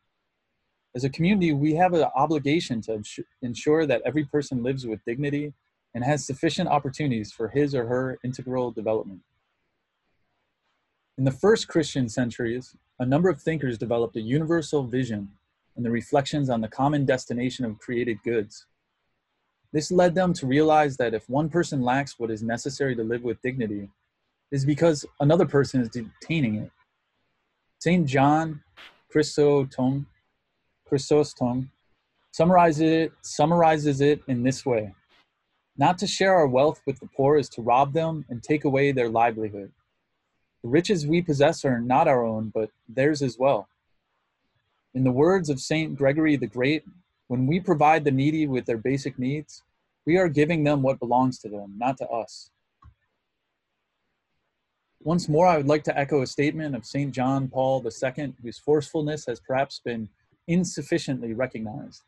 As 0.95 1.05
a 1.05 1.11
community, 1.11 1.53
we 1.53 1.75
have 1.75 1.93
an 1.93 2.07
obligation 2.17 2.81
to 2.83 3.03
ensure 3.43 3.85
that 3.85 4.01
every 4.07 4.25
person 4.25 4.63
lives 4.63 4.87
with 4.87 5.05
dignity 5.05 5.53
and 5.93 6.03
has 6.03 6.25
sufficient 6.25 6.71
opportunities 6.71 7.31
for 7.31 7.49
his 7.49 7.75
or 7.75 7.87
her 7.89 8.19
integral 8.25 8.71
development. 8.71 9.21
In 11.17 11.23
the 11.23 11.31
first 11.31 11.69
Christian 11.69 12.09
centuries, 12.09 12.75
a 12.99 13.07
number 13.07 13.29
of 13.29 13.41
thinkers 13.41 13.79
developed 13.79 14.17
a 14.17 14.21
universal 14.21 14.83
vision 14.83 15.31
and 15.77 15.85
the 15.85 15.91
reflections 15.91 16.51
on 16.51 16.61
the 16.61 16.67
common 16.67 17.05
destination 17.05 17.65
of 17.65 17.79
created 17.79 18.19
goods. 18.25 18.67
This 19.73 19.93
led 19.93 20.17
them 20.17 20.33
to 20.35 20.47
realize 20.47 20.97
that 20.97 21.15
if 21.15 21.29
one 21.29 21.49
person 21.49 21.83
lacks 21.83 22.19
what 22.19 22.33
is 22.33 22.43
necessary 22.43 22.97
to 22.97 23.05
live 23.05 23.23
with 23.23 23.41
dignity, 23.43 23.83
it 24.51 24.57
is 24.57 24.65
because 24.65 25.07
another 25.21 25.47
person 25.47 25.81
is 25.81 25.89
detaining 25.89 26.57
it. 26.57 26.71
St. 27.79 28.07
John 28.07 28.63
Chrysostom, 29.09 30.07
Chrysostom 30.85 31.71
summarizes 32.33 32.81
it, 32.81 33.13
summarizes 33.23 34.01
it 34.01 34.21
in 34.27 34.43
this 34.43 34.67
way 34.67 34.93
Not 35.77 35.97
to 35.99 36.09
share 36.09 36.35
our 36.35 36.49
wealth 36.49 36.83
with 36.87 36.99
the 36.99 37.09
poor 37.17 37.37
is 37.37 37.49
to 37.51 37.63
rob 37.63 37.93
them 37.93 38.25
and 38.29 38.43
take 38.43 38.65
away 38.65 38.91
their 38.91 39.09
livelihood. 39.09 39.71
The 40.65 40.71
riches 40.71 41.07
we 41.07 41.21
possess 41.21 41.63
are 41.67 41.79
not 41.79 42.09
our 42.09 42.25
own, 42.25 42.49
but 42.49 42.71
theirs 42.89 43.21
as 43.21 43.39
well. 43.39 43.69
In 44.95 45.05
the 45.05 45.13
words 45.13 45.51
of 45.51 45.61
St. 45.61 45.95
Gregory 45.95 46.37
the 46.37 46.47
Great, 46.47 46.85
when 47.27 47.47
we 47.47 47.61
provide 47.61 48.03
the 48.03 48.11
needy 48.11 48.47
with 48.47 48.65
their 48.65 48.79
basic 48.79 49.19
needs, 49.19 49.63
we 50.07 50.17
are 50.17 50.27
giving 50.27 50.65
them 50.65 50.81
what 50.81 50.99
belongs 50.99 51.39
to 51.41 51.51
them, 51.51 51.75
not 51.77 51.99
to 51.99 52.09
us. 52.09 52.49
Once 55.01 55.29
more, 55.29 55.47
I 55.47 55.59
would 55.59 55.69
like 55.69 55.85
to 55.85 55.99
echo 55.99 56.23
a 56.23 56.27
statement 56.27 56.75
of 56.75 56.87
St. 56.87 57.13
John 57.13 57.47
Paul 57.49 57.85
II, 57.85 58.33
whose 58.43 58.59
forcefulness 58.59 59.27
has 59.27 59.41
perhaps 59.41 59.83
been 59.85 60.09
insufficiently 60.49 61.35
recognized. 61.35 62.05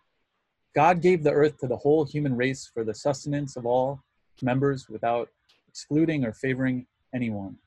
God 0.74 1.02
gave 1.02 1.22
the 1.22 1.32
earth 1.32 1.58
to 1.58 1.66
the 1.66 1.76
whole 1.76 2.06
human 2.06 2.34
race 2.34 2.70
for 2.72 2.84
the 2.84 2.94
sustenance 2.94 3.54
of 3.56 3.66
all 3.66 4.00
members 4.40 4.88
without 4.88 5.28
excluding 5.68 6.24
or 6.24 6.32
favoring 6.32 6.86
anyone. 7.14 7.58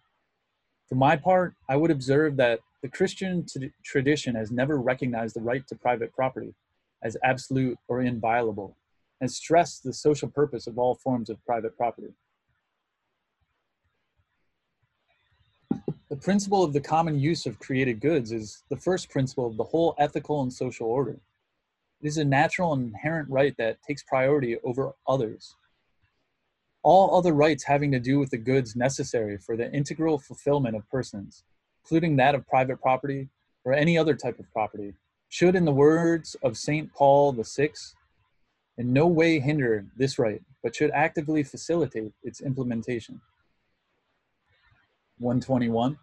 For 0.89 0.95
my 0.95 1.15
part, 1.15 1.53
I 1.69 1.75
would 1.75 1.91
observe 1.91 2.35
that 2.37 2.61
the 2.81 2.89
Christian 2.89 3.45
t- 3.45 3.71
tradition 3.83 4.33
has 4.33 4.49
never 4.49 4.77
recognized 4.77 5.35
the 5.35 5.41
right 5.41 5.65
to 5.67 5.75
private 5.75 6.11
property 6.13 6.55
as 7.03 7.15
absolute 7.23 7.77
or 7.87 8.01
inviolable 8.01 8.75
and 9.21 9.31
stressed 9.31 9.83
the 9.83 9.93
social 9.93 10.27
purpose 10.27 10.65
of 10.65 10.79
all 10.79 10.95
forms 10.95 11.29
of 11.29 11.45
private 11.45 11.77
property. 11.77 12.13
The 16.09 16.15
principle 16.15 16.63
of 16.63 16.73
the 16.73 16.81
common 16.81 17.19
use 17.19 17.45
of 17.45 17.59
created 17.59 17.99
goods 17.99 18.31
is 18.31 18.63
the 18.69 18.77
first 18.77 19.11
principle 19.11 19.45
of 19.45 19.57
the 19.57 19.63
whole 19.63 19.93
ethical 19.99 20.41
and 20.41 20.51
social 20.51 20.87
order. 20.87 21.19
It 22.01 22.07
is 22.07 22.17
a 22.17 22.25
natural 22.25 22.73
and 22.73 22.87
inherent 22.87 23.29
right 23.29 23.55
that 23.57 23.83
takes 23.83 24.01
priority 24.01 24.57
over 24.63 24.93
others. 25.07 25.55
All 26.81 27.15
other 27.15 27.33
rights 27.33 27.63
having 27.63 27.91
to 27.91 27.99
do 27.99 28.19
with 28.19 28.29
the 28.29 28.37
goods 28.37 28.75
necessary 28.75 29.37
for 29.37 29.57
the 29.57 29.71
integral 29.73 30.17
fulfillment 30.17 30.75
of 30.75 30.89
persons, 30.89 31.43
including 31.83 32.15
that 32.15 32.35
of 32.35 32.47
private 32.47 32.81
property 32.81 33.27
or 33.65 33.73
any 33.73 33.97
other 33.97 34.15
type 34.15 34.39
of 34.39 34.51
property, 34.51 34.93
should, 35.27 35.55
in 35.55 35.65
the 35.65 35.71
words 35.71 36.35
of 36.41 36.57
St. 36.57 36.91
Paul 36.93 37.33
VI, 37.33 37.71
in 38.77 38.93
no 38.93 39.07
way 39.07 39.39
hinder 39.39 39.85
this 39.97 40.17
right, 40.17 40.41
but 40.63 40.75
should 40.75 40.91
actively 40.91 41.43
facilitate 41.43 42.13
its 42.23 42.41
implementation. 42.41 43.19
121. 45.19 45.97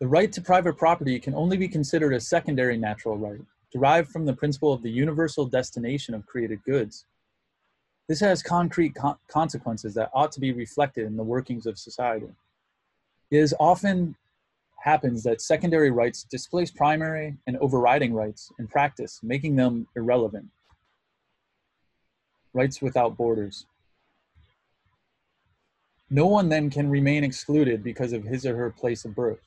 The 0.00 0.08
right 0.08 0.32
to 0.32 0.42
private 0.42 0.76
property 0.76 1.20
can 1.20 1.34
only 1.34 1.56
be 1.56 1.68
considered 1.68 2.12
a 2.12 2.20
secondary 2.20 2.76
natural 2.76 3.16
right, 3.16 3.40
derived 3.72 4.10
from 4.10 4.26
the 4.26 4.34
principle 4.34 4.72
of 4.72 4.82
the 4.82 4.90
universal 4.90 5.46
destination 5.46 6.12
of 6.12 6.26
created 6.26 6.62
goods. 6.64 7.06
This 8.08 8.20
has 8.20 8.42
concrete 8.42 8.94
co- 8.94 9.18
consequences 9.28 9.94
that 9.94 10.10
ought 10.12 10.32
to 10.32 10.40
be 10.40 10.52
reflected 10.52 11.06
in 11.06 11.16
the 11.16 11.22
workings 11.22 11.66
of 11.66 11.78
society. 11.78 12.28
It 13.30 13.38
is 13.38 13.54
often 13.58 14.16
happens 14.82 15.22
that 15.22 15.40
secondary 15.40 15.90
rights 15.90 16.24
displace 16.24 16.70
primary 16.70 17.38
and 17.46 17.56
overriding 17.56 18.12
rights 18.12 18.52
in 18.58 18.68
practice, 18.68 19.20
making 19.22 19.56
them 19.56 19.86
irrelevant. 19.96 20.46
Rights 22.52 22.82
without 22.82 23.16
borders. 23.16 23.64
No 26.10 26.26
one 26.26 26.50
then 26.50 26.68
can 26.68 26.90
remain 26.90 27.24
excluded 27.24 27.82
because 27.82 28.12
of 28.12 28.24
his 28.24 28.44
or 28.44 28.54
her 28.56 28.70
place 28.70 29.06
of 29.06 29.14
birth, 29.14 29.40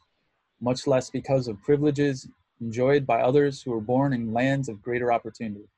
much 0.59 0.87
less 0.87 1.11
because 1.11 1.47
of 1.47 1.61
privileges 1.61 2.27
enjoyed 2.59 3.05
by 3.05 3.21
others 3.21 3.61
who 3.61 3.71
were 3.71 3.79
born 3.79 4.11
in 4.11 4.33
lands 4.33 4.67
of 4.67 4.81
greater 4.81 5.13
opportunity. 5.13 5.69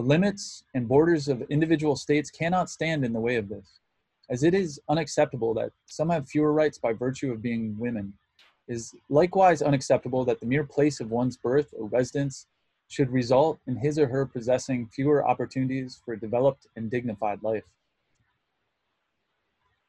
The 0.00 0.06
limits 0.06 0.64
and 0.72 0.88
borders 0.88 1.28
of 1.28 1.42
individual 1.50 1.94
states 1.94 2.30
cannot 2.30 2.70
stand 2.70 3.04
in 3.04 3.12
the 3.12 3.20
way 3.20 3.36
of 3.36 3.50
this, 3.50 3.80
as 4.30 4.42
it 4.42 4.54
is 4.54 4.80
unacceptable 4.88 5.52
that 5.52 5.72
some 5.84 6.08
have 6.08 6.26
fewer 6.26 6.54
rights 6.54 6.78
by 6.78 6.94
virtue 6.94 7.30
of 7.30 7.42
being 7.42 7.76
women 7.78 8.14
is 8.66 8.94
likewise 9.10 9.60
unacceptable 9.60 10.24
that 10.24 10.40
the 10.40 10.46
mere 10.46 10.64
place 10.64 11.00
of 11.00 11.10
one's 11.10 11.36
birth 11.36 11.74
or 11.78 11.86
residence 11.86 12.46
should 12.88 13.10
result 13.10 13.60
in 13.66 13.76
his 13.76 13.98
or 13.98 14.06
her 14.06 14.24
possessing 14.24 14.86
fewer 14.86 15.28
opportunities 15.28 16.00
for 16.02 16.14
a 16.14 16.18
developed 16.18 16.66
and 16.76 16.90
dignified 16.90 17.42
life. 17.42 17.68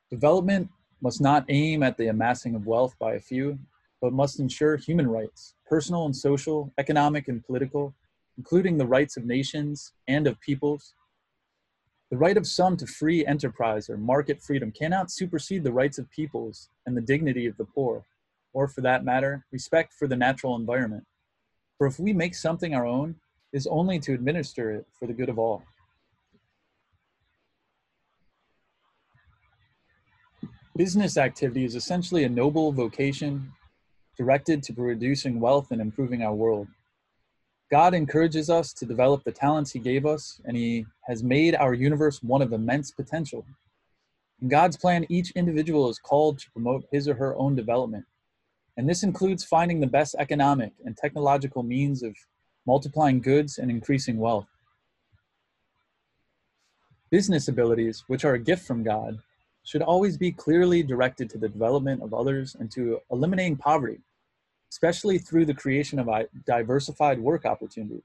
Development 0.10 0.70
must 1.02 1.22
not 1.22 1.46
aim 1.48 1.84
at 1.84 1.96
the 1.96 2.08
amassing 2.08 2.54
of 2.54 2.68
wealth 2.68 3.00
by 3.00 3.14
a 3.14 3.20
few, 3.22 3.58
but 4.02 4.12
must 4.12 4.42
ensure 4.42 4.76
human 4.76 5.08
rights, 5.08 5.56
personal 5.66 6.04
and 6.04 6.14
social, 6.14 6.74
economic 6.78 7.30
and 7.30 7.46
political, 7.46 7.96
including 8.42 8.76
the 8.76 8.88
rights 8.88 9.18
of 9.18 9.24
nations 9.24 9.94
and 10.08 10.26
of 10.26 10.42
peoples. 10.42 10.96
The 12.10 12.18
right 12.18 12.36
of 12.36 12.48
some 12.48 12.76
to 12.78 12.88
free 12.88 13.24
enterprise 13.24 13.88
or 13.88 13.98
market 13.98 14.42
freedom 14.42 14.72
cannot 14.72 15.12
supersede 15.12 15.64
the 15.64 15.72
rights 15.72 16.00
of 16.00 16.10
peoples 16.10 16.68
and 16.88 16.98
the 16.98 17.02
dignity 17.02 17.46
of 17.46 17.56
the 17.58 17.66
poor 17.66 18.04
or 18.52 18.68
for 18.68 18.82
that 18.82 19.06
matter, 19.06 19.46
respect 19.52 19.94
for 19.94 20.08
the 20.08 20.16
natural 20.16 20.56
environment. 20.56 21.06
For 21.78 21.86
if 21.86 22.00
we 22.00 22.14
make 22.14 22.34
something 22.34 22.74
our 22.74 22.88
own, 22.88 23.16
is 23.54 23.68
only 23.68 24.00
to 24.00 24.14
administer 24.14 24.72
it 24.72 24.88
for 24.98 25.06
the 25.06 25.14
good 25.14 25.30
of 25.30 25.38
all. 25.38 25.62
Business 30.76 31.16
activity 31.16 31.64
is 31.64 31.76
essentially 31.76 32.24
a 32.24 32.30
noble 32.30 32.72
vocation 32.72 33.54
directed 34.18 34.64
to 34.64 34.74
producing 34.74 35.40
wealth 35.40 35.72
and 35.72 35.80
improving 35.80 36.24
our 36.24 36.34
world. 36.34 36.68
God 37.72 37.94
encourages 37.94 38.50
us 38.50 38.74
to 38.74 38.86
develop 38.86 39.24
the 39.24 39.32
talents 39.32 39.72
He 39.72 39.80
gave 39.80 40.06
us, 40.06 40.42
and 40.46 40.58
He 40.58 40.86
has 41.08 41.24
made 41.24 41.56
our 41.56 41.74
universe 41.74 42.22
one 42.22 42.42
of 42.42 42.52
immense 42.52 42.92
potential. 42.92 43.46
In 44.42 44.50
God's 44.50 44.78
plan, 44.78 45.06
each 45.10 45.32
individual 45.32 45.90
is 45.90 45.98
called 45.98 46.40
to 46.40 46.52
promote 46.52 46.84
his 46.92 47.08
or 47.08 47.14
her 47.14 47.36
own 47.36 47.56
development 47.56 48.06
and 48.78 48.88
this 48.88 49.04
includes 49.04 49.44
finding 49.44 49.80
the 49.80 49.88
best 49.88 50.16
economic 50.18 50.74
and 50.86 50.96
technological 50.96 51.64
means 51.64 52.04
of 52.04 52.16
multiplying 52.66 53.20
goods 53.20 53.58
and 53.58 53.70
increasing 53.70 54.18
wealth. 54.18 54.48
Business 57.10 57.48
abilities, 57.48 58.04
which 58.08 58.24
are 58.24 58.34
a 58.34 58.40
gift 58.40 58.66
from 58.66 58.84
God, 58.84 59.20
should 59.64 59.82
always 59.82 60.18
be 60.18 60.32
clearly 60.32 60.82
directed 60.82 61.30
to 61.30 61.38
the 61.38 61.50
development 61.50 62.02
of 62.02 62.14
others 62.14 62.56
and 62.60 62.72
to 62.72 63.00
eliminating 63.12 63.58
poverty, 63.58 64.00
especially 64.72 65.18
through 65.18 65.46
the 65.46 65.54
creation 65.54 66.00
of 66.00 66.08
uh, 66.08 66.24
diversified 66.46 67.20
work 67.20 67.46
opportunities. 67.46 68.04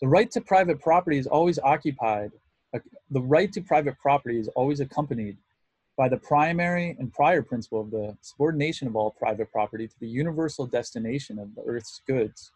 The 0.00 0.08
right 0.08 0.30
to 0.32 0.40
private 0.40 0.80
property 0.80 1.18
is 1.18 1.26
always 1.26 1.58
occupied, 1.58 2.32
uh, 2.74 2.78
the 3.10 3.20
right 3.20 3.52
to 3.52 3.60
private 3.60 3.98
property 3.98 4.38
is 4.38 4.48
always 4.48 4.80
accompanied 4.80 5.36
by 5.96 6.08
the 6.08 6.16
primary 6.16 6.96
and 6.98 7.12
prior 7.12 7.42
principle 7.42 7.82
of 7.82 7.90
the 7.90 8.16
subordination 8.22 8.88
of 8.88 8.96
all 8.96 9.10
private 9.10 9.52
property 9.52 9.86
to 9.86 10.00
the 10.00 10.08
universal 10.08 10.66
destination 10.66 11.38
of 11.38 11.54
the 11.54 11.62
earth's 11.66 12.00
goods, 12.06 12.50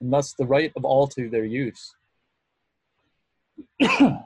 and 0.00 0.12
thus 0.12 0.32
the 0.32 0.44
right 0.44 0.72
of 0.76 0.84
all 0.84 1.06
to 1.06 1.30
their 1.30 1.44
use. 1.44 1.94
the 3.78 4.20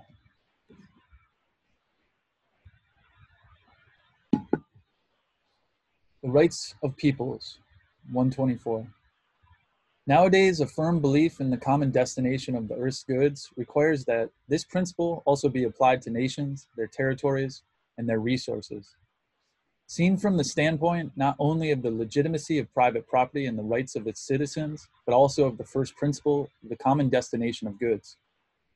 rights 6.22 6.74
of 6.82 6.96
peoples, 6.96 7.58
124. 8.12 8.87
Nowadays, 10.07 10.61
a 10.61 10.66
firm 10.66 11.01
belief 11.01 11.40
in 11.40 11.51
the 11.51 11.57
common 11.57 11.90
destination 11.90 12.57
of 12.57 12.68
the 12.68 12.75
earth's 12.75 13.05
goods 13.05 13.51
requires 13.57 14.05
that 14.07 14.31
this 14.49 14.64
principle 14.64 15.23
also 15.25 15.49
be 15.49 15.64
applied 15.64 16.03
to 16.03 16.11
nations, 16.11 16.66
their 16.77 16.88
territories, 16.88 17.62
and 17.96 18.09
their 18.09 18.18
resources. 18.18 18.96
Seen 19.87 20.16
from 20.16 20.37
the 20.37 20.44
standpoint 20.44 21.12
not 21.16 21.37
only 21.38 21.70
of 21.70 21.83
the 21.83 21.90
legitimacy 21.90 22.59
of 22.59 22.73
private 22.73 23.07
property 23.07 23.46
and 23.46 23.59
the 23.59 23.62
rights 23.62 23.94
of 23.94 24.07
its 24.07 24.20
citizens, 24.20 24.88
but 25.05 25.14
also 25.14 25.46
of 25.46 25.59
the 25.59 25.64
first 25.64 25.96
principle, 25.96 26.49
the 26.68 26.77
common 26.77 27.09
destination 27.09 27.68
of 27.68 27.79
goods. 27.79 28.16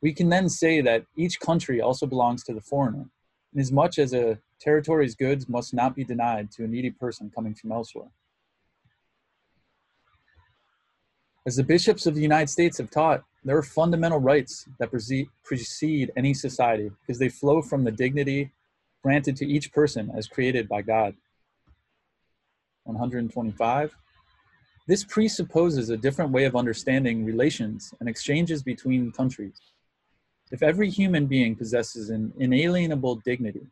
We 0.02 0.12
can 0.12 0.28
then 0.28 0.48
say 0.48 0.80
that 0.82 1.06
each 1.16 1.40
country 1.40 1.80
also 1.80 2.06
belongs 2.06 2.44
to 2.44 2.52
the 2.52 2.60
foreigner, 2.60 3.06
inasmuch 3.54 3.98
as 3.98 4.12
a 4.12 4.38
territory's 4.60 5.14
goods 5.14 5.48
must 5.48 5.72
not 5.72 5.94
be 5.96 6.04
denied 6.04 6.50
to 6.52 6.64
a 6.64 6.68
needy 6.68 6.90
person 6.90 7.30
coming 7.34 7.54
from 7.54 7.72
elsewhere. 7.72 8.10
As 11.46 11.56
the 11.56 11.62
bishops 11.62 12.06
of 12.06 12.14
the 12.14 12.22
United 12.22 12.48
States 12.48 12.78
have 12.78 12.90
taught, 12.90 13.22
there 13.44 13.56
are 13.58 13.62
fundamental 13.62 14.18
rights 14.18 14.66
that 14.78 14.90
precede 14.90 16.10
any 16.16 16.32
society 16.32 16.90
because 17.00 17.18
they 17.18 17.28
flow 17.28 17.60
from 17.60 17.84
the 17.84 17.92
dignity 17.92 18.50
granted 19.02 19.36
to 19.36 19.46
each 19.46 19.70
person 19.70 20.10
as 20.16 20.26
created 20.26 20.66
by 20.68 20.80
God. 20.80 21.14
125. 22.84 23.94
This 24.86 25.04
presupposes 25.04 25.90
a 25.90 25.98
different 25.98 26.30
way 26.30 26.44
of 26.44 26.56
understanding 26.56 27.26
relations 27.26 27.92
and 28.00 28.08
exchanges 28.08 28.62
between 28.62 29.12
countries. 29.12 29.60
If 30.50 30.62
every 30.62 30.88
human 30.88 31.26
being 31.26 31.56
possesses 31.56 32.08
an 32.08 32.32
inalienable 32.38 33.16
dignity, 33.16 33.66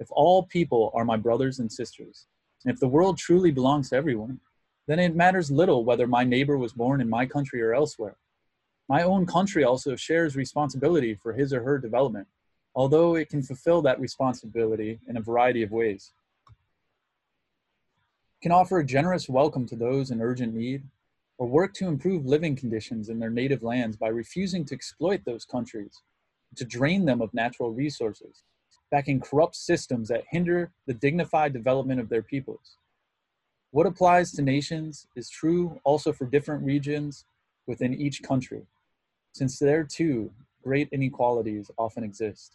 if 0.00 0.08
all 0.10 0.42
people 0.44 0.90
are 0.94 1.04
my 1.04 1.16
brothers 1.16 1.60
and 1.60 1.70
sisters, 1.70 2.26
and 2.64 2.74
if 2.74 2.80
the 2.80 2.88
world 2.88 3.18
truly 3.18 3.52
belongs 3.52 3.90
to 3.90 3.96
everyone, 3.96 4.40
then 4.86 4.98
it 4.98 5.14
matters 5.14 5.50
little 5.50 5.84
whether 5.84 6.06
my 6.06 6.24
neighbor 6.24 6.58
was 6.58 6.72
born 6.72 7.00
in 7.00 7.08
my 7.08 7.26
country 7.26 7.62
or 7.62 7.74
elsewhere. 7.74 8.16
My 8.88 9.02
own 9.02 9.26
country 9.26 9.64
also 9.64 9.96
shares 9.96 10.36
responsibility 10.36 11.14
for 11.14 11.32
his 11.32 11.52
or 11.52 11.62
her 11.62 11.78
development 11.78 12.26
although 12.74 13.16
it 13.16 13.28
can 13.28 13.42
fulfill 13.42 13.82
that 13.82 14.00
responsibility 14.00 14.98
in 15.08 15.16
a 15.16 15.20
variety 15.20 15.62
of 15.62 15.70
ways. 15.70 16.12
It 18.40 18.42
can 18.42 18.52
offer 18.52 18.78
a 18.78 18.86
generous 18.86 19.28
welcome 19.28 19.66
to 19.66 19.76
those 19.76 20.10
in 20.10 20.20
urgent 20.20 20.54
need, 20.54 20.82
or 21.38 21.46
work 21.46 21.74
to 21.74 21.88
improve 21.88 22.24
living 22.24 22.56
conditions 22.56 23.08
in 23.08 23.18
their 23.18 23.30
native 23.30 23.62
lands 23.62 23.96
by 23.96 24.08
refusing 24.08 24.64
to 24.66 24.74
exploit 24.74 25.22
those 25.24 25.44
countries, 25.44 26.02
to 26.56 26.64
drain 26.64 27.04
them 27.04 27.20
of 27.20 27.34
natural 27.34 27.70
resources, 27.70 28.42
backing 28.90 29.20
corrupt 29.20 29.56
systems 29.56 30.08
that 30.08 30.24
hinder 30.30 30.70
the 30.86 30.94
dignified 30.94 31.52
development 31.52 32.00
of 32.00 32.08
their 32.08 32.22
peoples. 32.22 32.76
What 33.72 33.86
applies 33.86 34.32
to 34.32 34.42
nations 34.42 35.06
is 35.16 35.30
true 35.30 35.80
also 35.82 36.12
for 36.12 36.26
different 36.26 36.62
regions 36.62 37.24
within 37.66 37.94
each 37.94 38.22
country, 38.22 38.66
since 39.32 39.58
there 39.58 39.82
too 39.82 40.30
great 40.62 40.90
inequalities 40.92 41.70
often 41.78 42.04
exist. 42.04 42.52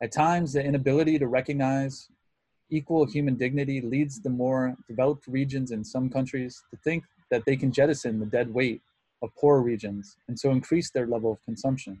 At 0.00 0.10
times, 0.10 0.54
the 0.54 0.64
inability 0.64 1.18
to 1.18 1.28
recognize 1.28 2.08
equal 2.70 3.04
human 3.04 3.36
dignity 3.36 3.82
leads 3.82 4.18
the 4.18 4.30
more 4.30 4.74
developed 4.88 5.26
regions 5.26 5.72
in 5.72 5.84
some 5.84 6.08
countries 6.08 6.64
to 6.70 6.76
think 6.78 7.04
that 7.30 7.44
they 7.44 7.54
can 7.54 7.70
jettison 7.70 8.18
the 8.18 8.24
dead 8.24 8.52
weight 8.52 8.80
of 9.20 9.34
poorer 9.36 9.60
regions 9.60 10.16
and 10.26 10.40
so 10.40 10.52
increase 10.52 10.90
their 10.90 11.06
level 11.06 11.30
of 11.30 11.44
consumption. 11.44 12.00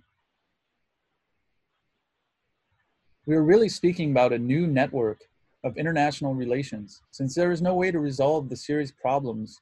We 3.26 3.36
are 3.36 3.44
really 3.44 3.68
speaking 3.68 4.12
about 4.12 4.32
a 4.32 4.38
new 4.38 4.66
network 4.66 5.28
of 5.64 5.76
international 5.76 6.34
relations, 6.34 7.02
since 7.10 7.34
there 7.34 7.52
is 7.52 7.62
no 7.62 7.74
way 7.74 7.90
to 7.90 8.00
resolve 8.00 8.48
the 8.48 8.56
serious 8.56 8.90
problems 8.90 9.60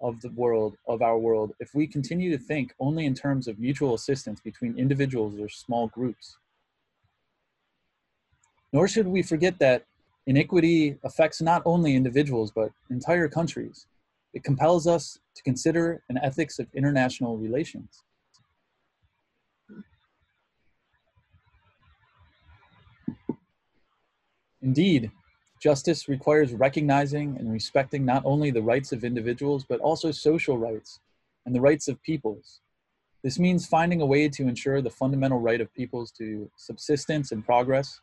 of 0.00 0.20
the 0.20 0.30
world, 0.30 0.76
of 0.86 1.02
our 1.02 1.18
world, 1.18 1.52
if 1.60 1.74
we 1.74 1.86
continue 1.86 2.30
to 2.30 2.42
think 2.42 2.74
only 2.78 3.06
in 3.06 3.14
terms 3.14 3.48
of 3.48 3.58
mutual 3.58 3.94
assistance 3.94 4.40
between 4.40 4.78
individuals 4.78 5.38
or 5.38 5.48
small 5.48 5.88
groups. 5.88 6.36
Nor 8.72 8.88
should 8.88 9.06
we 9.06 9.22
forget 9.22 9.58
that 9.60 9.86
iniquity 10.26 10.98
affects 11.04 11.40
not 11.40 11.62
only 11.64 11.94
individuals, 11.94 12.50
but 12.50 12.72
entire 12.90 13.28
countries. 13.28 13.86
It 14.34 14.44
compels 14.44 14.86
us 14.86 15.18
to 15.34 15.42
consider 15.42 16.02
an 16.10 16.18
ethics 16.22 16.58
of 16.58 16.66
international 16.74 17.38
relations. 17.38 18.02
Indeed, 24.60 25.10
justice 25.60 26.08
requires 26.08 26.52
recognizing 26.52 27.36
and 27.38 27.52
respecting 27.52 28.04
not 28.04 28.22
only 28.24 28.50
the 28.50 28.62
rights 28.62 28.92
of 28.92 29.04
individuals, 29.04 29.64
but 29.68 29.80
also 29.80 30.10
social 30.10 30.58
rights 30.58 31.00
and 31.44 31.54
the 31.54 31.60
rights 31.60 31.88
of 31.88 32.02
peoples. 32.02 32.60
This 33.22 33.38
means 33.38 33.66
finding 33.66 34.00
a 34.00 34.06
way 34.06 34.28
to 34.28 34.48
ensure 34.48 34.80
the 34.80 34.90
fundamental 34.90 35.40
right 35.40 35.60
of 35.60 35.72
peoples 35.74 36.12
to 36.12 36.50
subsistence 36.56 37.32
and 37.32 37.44
progress, 37.44 38.00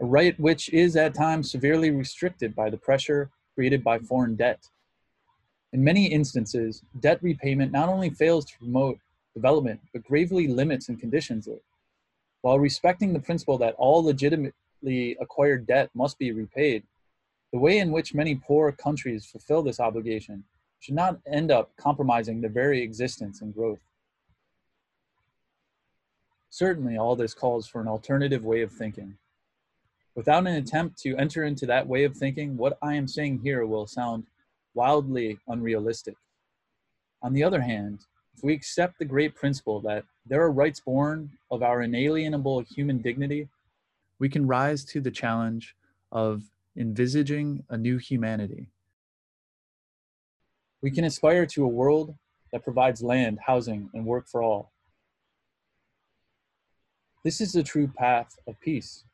a 0.00 0.04
right 0.04 0.38
which 0.40 0.68
is 0.70 0.96
at 0.96 1.14
times 1.14 1.50
severely 1.50 1.90
restricted 1.90 2.54
by 2.54 2.70
the 2.70 2.76
pressure 2.76 3.30
created 3.54 3.84
by 3.84 3.98
foreign 3.98 4.36
debt. 4.36 4.68
In 5.72 5.84
many 5.84 6.06
instances, 6.06 6.82
debt 6.98 7.22
repayment 7.22 7.70
not 7.70 7.88
only 7.88 8.10
fails 8.10 8.44
to 8.46 8.58
promote 8.58 8.98
development, 9.34 9.80
but 9.92 10.04
gravely 10.04 10.48
limits 10.48 10.88
and 10.88 10.98
conditions 10.98 11.46
it. 11.46 11.62
While 12.40 12.58
respecting 12.58 13.12
the 13.12 13.20
principle 13.20 13.58
that 13.58 13.74
all 13.76 14.02
legitimate 14.02 14.54
acquired 15.20 15.66
debt 15.66 15.90
must 15.94 16.18
be 16.18 16.32
repaid, 16.32 16.82
the 17.52 17.58
way 17.58 17.78
in 17.78 17.90
which 17.90 18.14
many 18.14 18.34
poor 18.34 18.72
countries 18.72 19.26
fulfill 19.26 19.62
this 19.62 19.80
obligation 19.80 20.44
should 20.80 20.94
not 20.94 21.20
end 21.26 21.50
up 21.50 21.76
compromising 21.76 22.40
their 22.40 22.50
very 22.50 22.82
existence 22.82 23.42
and 23.42 23.54
growth. 23.54 23.80
Certainly, 26.48 26.96
all 26.96 27.14
this 27.14 27.34
calls 27.34 27.68
for 27.68 27.80
an 27.80 27.88
alternative 27.88 28.44
way 28.44 28.62
of 28.62 28.72
thinking. 28.72 29.16
Without 30.16 30.46
an 30.46 30.54
attempt 30.54 30.98
to 31.00 31.16
enter 31.16 31.44
into 31.44 31.66
that 31.66 31.86
way 31.86 32.04
of 32.04 32.16
thinking, 32.16 32.56
what 32.56 32.76
I 32.82 32.94
am 32.94 33.06
saying 33.06 33.40
here 33.42 33.64
will 33.66 33.86
sound 33.86 34.24
wildly 34.74 35.38
unrealistic. 35.46 36.16
On 37.22 37.32
the 37.32 37.44
other 37.44 37.60
hand, 37.60 38.00
if 38.36 38.42
we 38.42 38.54
accept 38.54 38.98
the 38.98 39.04
great 39.04 39.34
principle 39.34 39.80
that 39.82 40.04
there 40.26 40.42
are 40.42 40.50
rights 40.50 40.80
born 40.80 41.30
of 41.50 41.62
our 41.62 41.82
inalienable 41.82 42.60
human 42.62 42.98
dignity 42.98 43.48
we 44.20 44.28
can 44.28 44.46
rise 44.46 44.84
to 44.84 45.00
the 45.00 45.10
challenge 45.10 45.74
of 46.12 46.44
envisaging 46.76 47.64
a 47.70 47.76
new 47.76 47.96
humanity. 47.96 48.68
We 50.82 50.90
can 50.90 51.04
aspire 51.04 51.46
to 51.46 51.64
a 51.64 51.68
world 51.68 52.14
that 52.52 52.62
provides 52.62 53.02
land, 53.02 53.38
housing, 53.46 53.88
and 53.94 54.04
work 54.04 54.28
for 54.28 54.42
all. 54.42 54.72
This 57.24 57.40
is 57.40 57.52
the 57.52 57.62
true 57.62 57.88
path 57.88 58.38
of 58.46 58.60
peace, 58.60 59.04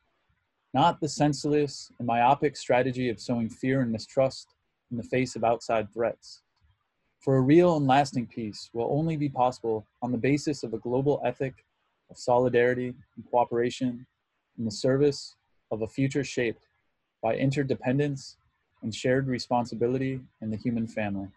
not 0.74 1.00
the 1.00 1.08
senseless 1.08 1.90
and 1.98 2.06
myopic 2.06 2.56
strategy 2.56 3.08
of 3.08 3.20
sowing 3.20 3.48
fear 3.48 3.80
and 3.80 3.92
mistrust 3.92 4.54
in 4.90 4.96
the 4.96 5.02
face 5.04 5.36
of 5.36 5.44
outside 5.44 5.92
threats. 5.92 6.42
For 7.20 7.36
a 7.36 7.40
real 7.40 7.76
and 7.76 7.86
lasting 7.86 8.26
peace 8.26 8.70
will 8.72 8.88
only 8.90 9.16
be 9.16 9.28
possible 9.28 9.86
on 10.02 10.12
the 10.12 10.18
basis 10.18 10.62
of 10.62 10.74
a 10.74 10.78
global 10.78 11.20
ethic 11.24 11.64
of 12.10 12.18
solidarity 12.18 12.94
and 13.16 13.30
cooperation 13.30 14.06
in 14.58 14.64
the 14.64 14.70
service 14.70 15.34
of 15.70 15.82
a 15.82 15.88
future 15.88 16.24
shaped 16.24 16.66
by 17.22 17.34
interdependence 17.34 18.36
and 18.82 18.94
shared 18.94 19.26
responsibility 19.26 20.20
in 20.40 20.50
the 20.50 20.56
human 20.56 20.86
family. 20.86 21.28